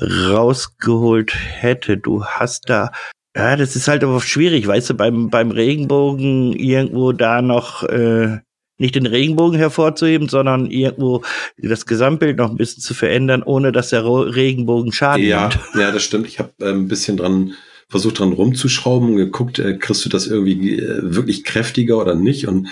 rausgeholt 0.00 1.32
hätte. 1.34 1.96
Du 1.96 2.24
hast 2.24 2.68
da 2.68 2.90
ja, 3.36 3.56
das 3.56 3.74
ist 3.74 3.88
halt 3.88 4.04
aber 4.04 4.20
schwierig, 4.20 4.64
weißt 4.68 4.90
du, 4.90 4.94
beim, 4.94 5.28
beim 5.28 5.50
Regenbogen 5.50 6.52
irgendwo 6.52 7.10
da 7.10 7.42
noch 7.42 7.82
äh, 7.82 8.38
nicht 8.78 8.94
den 8.94 9.06
Regenbogen 9.06 9.58
hervorzuheben, 9.58 10.28
sondern 10.28 10.70
irgendwo 10.70 11.22
das 11.58 11.86
Gesamtbild 11.86 12.36
noch 12.38 12.50
ein 12.50 12.56
bisschen 12.56 12.82
zu 12.82 12.94
verändern, 12.94 13.42
ohne 13.42 13.72
dass 13.72 13.90
der 13.90 14.04
Regenbogen 14.04 14.92
Schaden 14.92 15.24
Ja, 15.24 15.50
ja, 15.78 15.90
das 15.92 16.02
stimmt. 16.02 16.26
Ich 16.26 16.38
habe 16.38 16.52
äh, 16.60 16.70
ein 16.70 16.88
bisschen 16.88 17.16
dran 17.16 17.54
versucht, 17.88 18.18
dran 18.18 18.32
rumzuschrauben 18.32 19.10
und 19.10 19.16
geguckt, 19.16 19.58
äh, 19.58 19.76
kriegst 19.78 20.04
du 20.04 20.08
das 20.08 20.26
irgendwie 20.26 20.78
äh, 20.78 21.00
wirklich 21.02 21.44
kräftiger 21.44 21.98
oder 21.98 22.14
nicht? 22.14 22.48
Und 22.48 22.68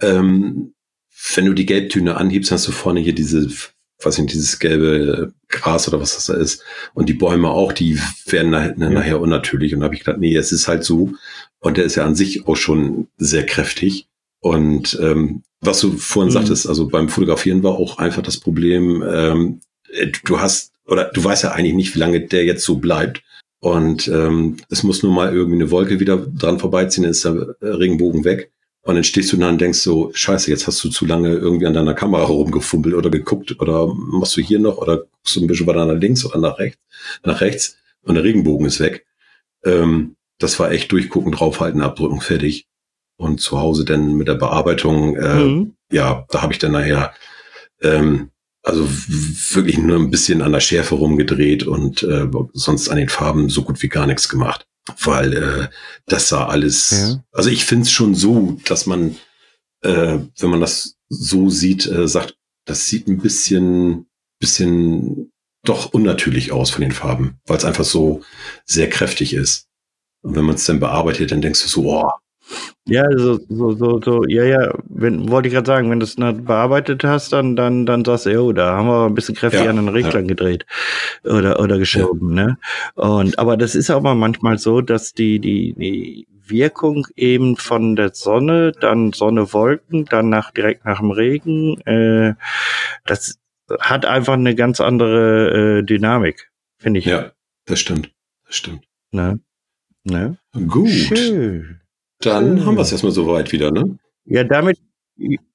ähm, 0.00 0.72
wenn 1.34 1.46
du 1.46 1.52
die 1.52 1.66
Gelbtöne 1.66 2.16
anhebst, 2.16 2.50
hast 2.50 2.66
du 2.66 2.72
vorne 2.72 3.00
hier 3.00 3.14
diese, 3.14 3.48
weiß 4.02 4.18
nicht, 4.18 4.32
dieses 4.34 4.58
gelbe 4.58 5.32
Gras 5.48 5.86
oder 5.88 6.00
was 6.00 6.14
das 6.14 6.26
da 6.26 6.34
ist. 6.34 6.62
Und 6.94 7.08
die 7.08 7.14
Bäume 7.14 7.50
auch, 7.50 7.72
die 7.72 7.98
werden 8.26 8.50
nach, 8.50 8.64
Ja. 8.76 8.90
nachher 8.90 9.20
unnatürlich. 9.20 9.74
Und 9.74 9.80
da 9.80 9.84
habe 9.84 9.94
ich 9.94 10.00
gedacht, 10.04 10.18
nee, 10.18 10.34
es 10.36 10.52
ist 10.52 10.66
halt 10.68 10.82
so. 10.84 11.12
Und 11.60 11.76
der 11.76 11.84
ist 11.84 11.94
ja 11.94 12.04
an 12.04 12.14
sich 12.14 12.46
auch 12.46 12.56
schon 12.56 13.08
sehr 13.16 13.46
kräftig. 13.46 14.08
Und 14.40 14.98
ähm, 15.00 15.42
was 15.60 15.80
du 15.80 15.92
vorhin 15.92 16.30
Mhm. 16.30 16.34
sagtest, 16.34 16.68
also 16.68 16.88
beim 16.88 17.08
Fotografieren 17.08 17.62
war 17.62 17.72
auch 17.72 17.98
einfach 17.98 18.22
das 18.22 18.38
Problem, 18.38 19.02
ähm, 19.08 19.60
äh, 19.90 20.08
du 20.24 20.40
hast, 20.40 20.72
oder 20.86 21.10
du 21.12 21.22
weißt 21.22 21.44
ja 21.44 21.52
eigentlich 21.52 21.74
nicht, 21.74 21.94
wie 21.94 21.98
lange 22.00 22.20
der 22.20 22.44
jetzt 22.44 22.64
so 22.64 22.76
bleibt. 22.76 23.22
Und 23.60 24.06
ähm, 24.08 24.58
es 24.70 24.82
muss 24.82 25.02
nur 25.02 25.12
mal 25.12 25.32
irgendwie 25.32 25.56
eine 25.56 25.70
Wolke 25.70 25.98
wieder 25.98 26.18
dran 26.18 26.58
vorbeiziehen, 26.58 27.02
dann 27.02 27.10
ist 27.10 27.24
der 27.24 27.56
äh, 27.60 27.66
Regenbogen 27.68 28.24
weg. 28.24 28.52
Und 28.82 28.94
dann 28.94 29.02
stehst 29.02 29.32
du 29.32 29.36
da 29.36 29.48
und 29.48 29.60
denkst 29.60 29.80
so, 29.80 30.12
scheiße, 30.14 30.48
jetzt 30.48 30.68
hast 30.68 30.84
du 30.84 30.90
zu 30.90 31.06
lange 31.06 31.30
irgendwie 31.30 31.66
an 31.66 31.74
deiner 31.74 31.94
Kamera 31.94 32.22
rumgefummelt 32.24 32.94
oder 32.94 33.10
geguckt 33.10 33.60
oder 33.60 33.92
machst 33.92 34.36
du 34.36 34.42
hier 34.42 34.60
noch 34.60 34.76
oder 34.78 34.98
guckst 34.98 35.34
du 35.34 35.40
ein 35.40 35.48
bisschen 35.48 35.66
weiter 35.66 35.86
nach 35.86 36.00
links 36.00 36.24
oder 36.24 36.38
nach 36.38 36.58
rechts, 36.60 36.78
nach 37.24 37.40
rechts 37.40 37.78
und 38.02 38.14
der 38.14 38.22
Regenbogen 38.22 38.66
ist 38.66 38.78
weg. 38.78 39.04
Ähm, 39.64 40.14
das 40.38 40.60
war 40.60 40.70
echt 40.70 40.92
durchgucken, 40.92 41.32
draufhalten, 41.32 41.80
abdrücken, 41.80 42.20
fertig. 42.20 42.66
Und 43.18 43.40
zu 43.40 43.58
Hause 43.58 43.84
dann 43.84 44.14
mit 44.14 44.28
der 44.28 44.34
Bearbeitung, 44.34 45.16
äh, 45.16 45.34
Mhm. 45.44 45.74
ja, 45.90 46.26
da 46.30 46.42
habe 46.42 46.52
ich 46.52 46.58
dann 46.58 46.72
nachher 46.72 47.14
ähm, 47.82 48.30
also 48.62 48.88
wirklich 48.88 49.78
nur 49.78 49.96
ein 49.98 50.10
bisschen 50.10 50.42
an 50.42 50.52
der 50.52 50.60
Schärfe 50.60 50.96
rumgedreht 50.96 51.64
und 51.66 52.02
äh, 52.02 52.26
sonst 52.52 52.88
an 52.88 52.96
den 52.96 53.08
Farben 53.08 53.48
so 53.48 53.62
gut 53.62 53.80
wie 53.82 53.88
gar 53.88 54.06
nichts 54.06 54.28
gemacht. 54.28 54.66
Weil 55.02 55.32
äh, 55.34 55.68
das 56.06 56.28
sah 56.28 56.46
alles, 56.46 56.90
Ja. 56.90 57.24
also 57.32 57.48
ich 57.50 57.64
finde 57.64 57.82
es 57.84 57.90
schon 57.92 58.14
so, 58.14 58.56
dass 58.66 58.86
man, 58.86 59.16
äh, 59.82 60.18
wenn 60.38 60.50
man 60.50 60.60
das 60.60 60.96
so 61.08 61.48
sieht, 61.50 61.86
äh, 61.86 62.08
sagt, 62.08 62.36
das 62.66 62.86
sieht 62.88 63.06
ein 63.08 63.18
bisschen, 63.18 64.06
bisschen 64.40 65.32
doch 65.64 65.92
unnatürlich 65.92 66.50
aus 66.52 66.70
von 66.70 66.82
den 66.82 66.92
Farben, 66.92 67.38
weil 67.46 67.56
es 67.58 67.64
einfach 67.64 67.84
so 67.84 68.22
sehr 68.64 68.88
kräftig 68.90 69.32
ist. 69.34 69.66
Und 70.22 70.34
wenn 70.36 70.44
man 70.44 70.56
es 70.56 70.64
dann 70.64 70.80
bearbeitet, 70.80 71.30
dann 71.30 71.40
denkst 71.40 71.62
du 71.62 71.68
so, 71.68 71.84
oh, 71.90 72.10
Ja, 72.88 73.04
so, 73.16 73.40
so, 73.48 73.72
so, 73.72 74.00
so, 74.00 74.24
ja, 74.28 74.44
ja, 74.44 74.72
wenn, 74.88 75.28
wollte 75.28 75.48
ich 75.48 75.54
gerade 75.54 75.66
sagen, 75.66 75.90
wenn 75.90 75.98
du 75.98 76.04
es 76.04 76.14
dann 76.14 76.44
bearbeitet 76.44 77.02
hast, 77.02 77.32
dann, 77.32 77.56
dann, 77.56 77.84
dann 77.84 78.04
sagst 78.04 78.26
du, 78.26 78.40
oh, 78.40 78.52
da 78.52 78.76
haben 78.76 78.86
wir 78.86 79.06
ein 79.06 79.14
bisschen 79.14 79.34
kräftig 79.34 79.64
Ja, 79.64 79.70
an 79.70 79.76
den 79.76 79.88
Reglern 79.88 80.28
gedreht 80.28 80.66
oder, 81.24 81.58
oder 81.58 81.78
geschoben, 81.78 82.32
ne? 82.32 82.58
Und, 82.94 83.40
aber 83.40 83.56
das 83.56 83.74
ist 83.74 83.90
aber 83.90 84.14
manchmal 84.14 84.58
so, 84.58 84.82
dass 84.82 85.12
die, 85.12 85.40
die, 85.40 85.74
die 85.74 86.28
Wirkung 86.46 87.08
eben 87.16 87.56
von 87.56 87.96
der 87.96 88.14
Sonne, 88.14 88.70
dann 88.70 89.12
Sonne, 89.12 89.52
Wolken, 89.52 90.04
dann 90.04 90.28
nach, 90.28 90.52
direkt 90.52 90.84
nach 90.84 91.00
dem 91.00 91.10
Regen, 91.10 91.80
äh, 91.86 92.34
das 93.04 93.40
hat 93.80 94.06
einfach 94.06 94.34
eine 94.34 94.54
ganz 94.54 94.80
andere 94.80 95.78
äh, 95.78 95.82
Dynamik, 95.82 96.52
finde 96.78 97.00
ich. 97.00 97.06
ja, 97.06 97.32
das 97.64 97.80
stimmt, 97.80 98.12
das 98.46 98.54
stimmt. 98.54 98.84
Ne? 99.10 99.40
Ne? 100.04 100.38
Gut. 100.68 100.88
Schön. 100.88 101.80
Dann 102.20 102.58
Schön. 102.58 102.66
haben 102.66 102.74
wir 102.76 102.82
es 102.82 102.92
erstmal 102.92 103.12
soweit 103.12 103.52
wieder, 103.52 103.70
ne? 103.70 103.98
Ja, 104.24 104.44
damit, 104.44 104.78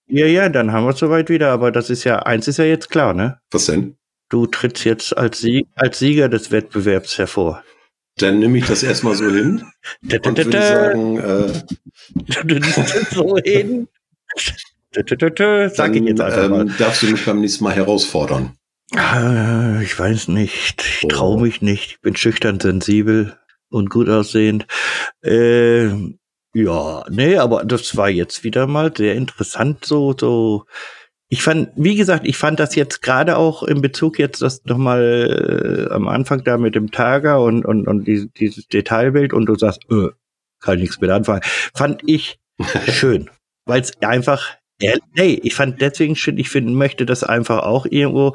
ja, 0.07 0.25
ja, 0.25 0.49
dann 0.49 0.71
haben 0.71 0.85
wir 0.85 0.91
es 0.91 0.99
soweit 0.99 1.29
wieder, 1.29 1.51
aber 1.51 1.71
das 1.71 1.89
ist 1.89 2.03
ja, 2.03 2.19
eins 2.19 2.47
ist 2.47 2.57
ja 2.57 2.65
jetzt 2.65 2.89
klar, 2.89 3.13
ne? 3.13 3.39
Was 3.51 3.65
denn? 3.65 3.95
Du 4.29 4.45
trittst 4.45 4.85
jetzt 4.85 5.17
als, 5.17 5.39
Sieg, 5.41 5.67
als 5.75 5.99
Sieger 5.99 6.29
des 6.29 6.51
Wettbewerbs 6.51 7.17
hervor. 7.17 7.63
Dann 8.17 8.39
nehme 8.39 8.57
ich 8.57 8.65
das 8.67 8.83
erstmal 8.83 9.15
so 9.15 9.25
hin 9.29 9.63
und 10.03 10.37
würde 10.37 10.51
sagen, 10.61 11.17
äh, 11.17 11.53
Du 12.45 12.53
nimmst 12.55 13.11
so 13.11 13.37
hin. 13.43 13.87
Sag 14.93 15.11
ich 15.11 15.17
dann 15.17 16.07
jetzt 16.07 16.21
einfach 16.21 16.49
mal. 16.49 16.61
ähm, 16.61 16.73
darfst 16.77 17.01
du 17.03 17.07
mich 17.07 17.25
beim 17.25 17.41
nächsten 17.41 17.63
Mal 17.63 17.73
herausfordern. 17.73 18.55
Ah, 18.95 19.79
Ich 19.81 19.97
weiß 19.97 20.27
nicht. 20.29 20.81
Ich 20.81 21.05
Oh. 21.05 21.07
traue 21.07 21.41
mich 21.41 21.61
nicht. 21.61 21.91
Ich 21.91 22.01
bin 22.01 22.15
schüchtern, 22.15 22.59
sensibel 22.59 23.37
und 23.69 23.89
gut 23.89 24.09
aussehend. 24.09 24.67
Ähm, 25.23 26.19
ja, 26.53 27.05
nee, 27.09 27.37
aber 27.37 27.63
das 27.63 27.95
war 27.95 28.09
jetzt 28.09 28.43
wieder 28.43 28.67
mal 28.67 28.93
sehr 28.95 29.15
interessant. 29.15 29.85
So, 29.85 30.13
so. 30.17 30.65
Ich 31.29 31.43
fand, 31.43 31.69
wie 31.77 31.95
gesagt, 31.95 32.27
ich 32.27 32.35
fand 32.35 32.59
das 32.59 32.75
jetzt 32.75 33.01
gerade 33.01 33.37
auch 33.37 33.63
in 33.63 33.81
Bezug 33.81 34.19
jetzt 34.19 34.41
das 34.41 34.65
nochmal 34.65 35.87
äh, 35.89 35.93
am 35.93 36.09
Anfang 36.09 36.43
da 36.43 36.57
mit 36.57 36.75
dem 36.75 36.91
Tager 36.91 37.41
und, 37.41 37.65
und, 37.65 37.87
und 37.87 38.05
die, 38.05 38.29
dieses 38.37 38.67
Detailbild 38.67 39.31
und 39.31 39.45
du 39.45 39.55
sagst, 39.55 39.83
äh, 39.89 40.09
kann 40.59 40.75
ich 40.75 40.81
nichts 40.81 40.99
mit 40.99 41.09
anfangen, 41.09 41.41
fand 41.73 42.01
ich 42.05 42.37
schön. 42.89 43.29
Weil 43.65 43.81
es 43.81 44.01
einfach, 44.01 44.57
ja, 44.81 44.95
nee, 45.15 45.39
ich 45.41 45.55
fand 45.55 45.79
deswegen 45.79 46.17
schön, 46.17 46.37
ich 46.37 46.49
find, 46.49 46.69
möchte 46.73 47.05
das 47.05 47.23
einfach 47.23 47.63
auch 47.63 47.85
irgendwo, 47.85 48.33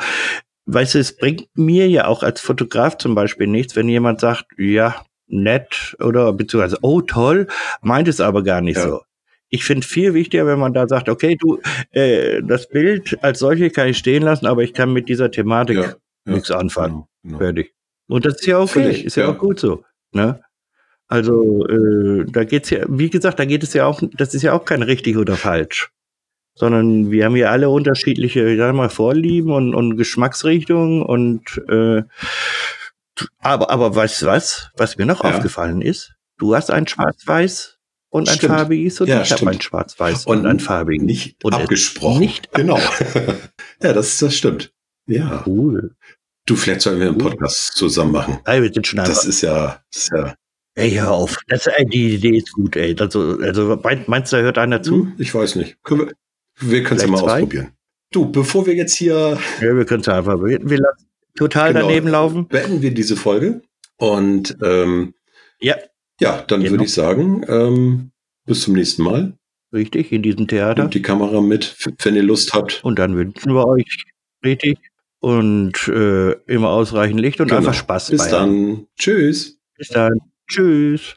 weißt 0.66 0.94
du, 0.94 0.98
es 0.98 1.16
bringt 1.16 1.48
mir 1.55 1.88
ja 1.88 2.07
auch 2.07 2.22
als 2.22 2.40
Fotograf 2.40 2.96
zum 2.96 3.14
Beispiel 3.14 3.46
nichts, 3.46 3.76
wenn 3.76 3.88
jemand 3.88 4.20
sagt, 4.20 4.46
ja, 4.57 5.06
nett 5.29 5.97
oder 6.01 6.33
beziehungsweise, 6.33 6.79
oh 6.83 7.01
toll, 7.01 7.47
meint 7.83 8.09
es 8.09 8.21
aber 8.21 8.43
gar 8.43 8.61
nicht 8.61 8.77
Ja. 8.77 8.89
so. 8.89 9.01
Ich 9.49 9.65
finde 9.65 9.87
viel 9.87 10.12
wichtiger, 10.15 10.47
wenn 10.47 10.59
man 10.59 10.75
da 10.75 10.89
sagt, 10.89 11.09
okay, 11.09 11.37
du, 11.41 11.61
äh, 11.93 12.43
das 12.43 12.69
Bild 12.69 13.17
als 13.23 13.39
solche 13.39 13.71
kann 13.71 13.89
ich 13.89 13.99
stehen 13.99 14.23
lassen, 14.25 14.47
aber 14.47 14.62
ich 14.62 14.75
kann 14.75 14.93
mit 14.93 15.09
dieser 15.09 15.31
Thematik 15.31 15.77
Ja, 15.77 15.83
ja. 15.85 15.95
nichts 16.25 16.51
anfangen. 16.51 16.95
Genau, 16.95 17.09
genau. 17.23 17.39
Fertig. 17.39 17.75
Und 18.09 18.27
das 18.27 18.35
ist 18.41 18.47
ja 18.47 18.59
okay, 18.61 18.69
Völlig, 18.83 19.05
ist 19.05 19.17
ja, 19.17 19.25
ja. 19.25 19.31
auch 19.33 19.39
gut 19.39 19.61
so. 19.61 19.85
Ne? 20.12 20.41
Also, 21.09 21.67
äh, 21.69 22.25
da 22.29 22.43
geht's 22.45 22.71
ja, 22.71 22.85
wie 22.89 23.09
gesagt, 23.11 23.39
da 23.39 23.45
geht 23.45 23.62
es 23.62 23.73
ja 23.75 23.87
auch, 23.87 24.03
das 24.17 24.35
ist 24.35 24.43
ja 24.43 24.53
auch 24.53 24.65
kein 24.65 24.83
richtig 24.83 25.17
oder 25.17 25.37
falsch. 25.37 25.91
Sondern 26.59 27.11
wir 27.11 27.25
haben 27.27 27.37
ja 27.37 27.51
alle 27.51 27.69
unterschiedliche, 27.69 28.49
ich 28.49 28.59
sag 28.59 28.75
mal, 28.75 28.89
Vorlieben 28.89 29.53
und, 29.53 29.75
und 29.75 29.97
Geschmacksrichtungen 29.97 31.03
und 31.03 31.43
äh, 31.69 32.03
aber, 33.38 33.70
aber 33.70 33.94
weißt 33.94 34.22
du 34.22 34.26
was, 34.26 34.70
was 34.76 34.96
mir 34.98 35.07
noch 35.07 35.24
Ja. 35.24 35.31
aufgefallen 35.35 35.81
ist? 35.83 36.12
Du 36.38 36.55
hast 36.55 36.70
ein 36.70 36.87
Schwarz-Weiß 36.87 37.79
und 38.11 38.29
ein 38.29 38.37
Stimmt. 38.37 38.55
farbiges 38.55 39.00
und 39.00 39.09
Ja, 39.09 39.22
ich 39.22 39.33
habe 39.33 39.48
ein 39.50 39.61
Schwarz-Weiß 39.61 40.26
und, 40.26 40.40
Und 40.40 40.46
ein 40.46 40.61
farbiges. 40.61 41.05
Nicht 41.05 41.44
Und 41.44 41.55
es- 41.55 41.61
abgesprochen. 41.61 42.20
nicht 42.20 42.52
genau. 42.52 42.79
ja, 43.83 43.92
das, 43.92 44.18
das 44.18 44.35
stimmt. 44.37 44.72
Ja. 45.07 45.42
Cool. 45.46 45.94
Du, 46.46 46.57
vielleicht 46.57 46.83
sollten 46.83 47.00
wir 47.00 47.09
einen 47.09 47.16
Cool. 47.20 47.31
Podcast 47.31 47.72
zusammen 47.76 48.12
machen. 48.12 48.38
Ey, 48.44 48.62
wir 48.62 48.72
sind 48.72 48.87
schon. 48.87 48.98
Das 48.98 49.24
ist 49.24 49.40
ja, 49.40 49.81
das 49.92 50.02
ist 50.05 50.11
ja 50.12 50.35
Ey, 50.79 50.90
hör 50.92 51.11
auf. 51.12 51.38
Das, 51.48 51.66
ey, 51.68 51.87
die 51.87 52.16
Idee 52.16 52.37
ist 52.37 52.52
gut, 52.52 52.76
ey. 52.76 52.94
Also, 53.00 53.38
also 53.40 53.81
mein- 53.83 54.05
meinst 54.09 54.33
du, 54.33 54.37
da 54.37 54.42
hört 54.42 54.59
einer 54.59 54.83
zu? 54.83 54.94
Hm, 55.07 55.14
Ich 55.18 55.35
weiß 55.35 55.57
nicht. 55.57 55.83
Können 55.83 56.00
wir 56.02 56.12
wir 56.59 56.83
können 56.85 56.98
es 56.98 57.02
ja 57.05 57.09
mal 57.11 57.18
zwei? 57.18 57.33
ausprobieren. 57.33 57.72
Du, 58.12 58.31
bevor 58.31 58.66
wir 58.66 58.74
jetzt 58.74 58.94
hier 58.96 59.38
Ja, 59.61 59.76
wir 59.76 59.85
können 59.87 60.02
es 60.02 60.09
einfach. 60.09 60.35
Wir, 60.44 60.59
wir 60.62 60.79
lassen 60.79 61.07
total 61.37 61.72
Genau. 61.72 61.87
daneben 61.87 62.09
laufen. 62.09 62.49
beenden 62.49 62.83
wir 62.83 62.92
diese 62.92 63.16
Folge 63.16 63.62
und 63.99 64.57
ähm, 64.62 65.14
Ja, 65.61 65.77
ja, 66.20 66.42
dann 66.46 66.61
Genau. 66.61 66.72
würde 66.72 66.85
ich 66.85 66.92
sagen, 66.92 67.44
ähm, 67.49 68.11
bis 68.46 68.62
zum 68.62 68.75
nächsten 68.75 69.03
Mal. 69.03 69.35
richtig, 69.72 70.12
in 70.12 70.22
diesem 70.22 70.46
Theater. 70.49 70.83
Nehmt 70.83 70.94
die 70.94 71.03
Kamera 71.03 71.40
mit, 71.40 71.77
wenn 72.03 72.14
ihr 72.16 72.22
Lust 72.22 72.55
habt. 72.55 72.83
Und 72.85 72.99
dann 72.99 73.16
wünschen 73.16 73.53
wir 73.55 73.66
euch 73.66 74.05
richtig 74.44 74.79
und 75.20 75.88
äh, 75.88 76.33
immer 76.46 76.68
ausreichend 76.70 77.20
Licht 77.20 77.40
und 77.40 77.49
Genau. 77.49 77.59
einfach 77.59 77.75
Spaß 77.75 78.11
Bis 78.11 78.22
bei. 78.25 78.31
dann. 78.31 78.87
Tschüss. 78.99 79.59
Bis 79.77 79.88
dann. 79.88 80.18
Tschüss. 80.49 81.16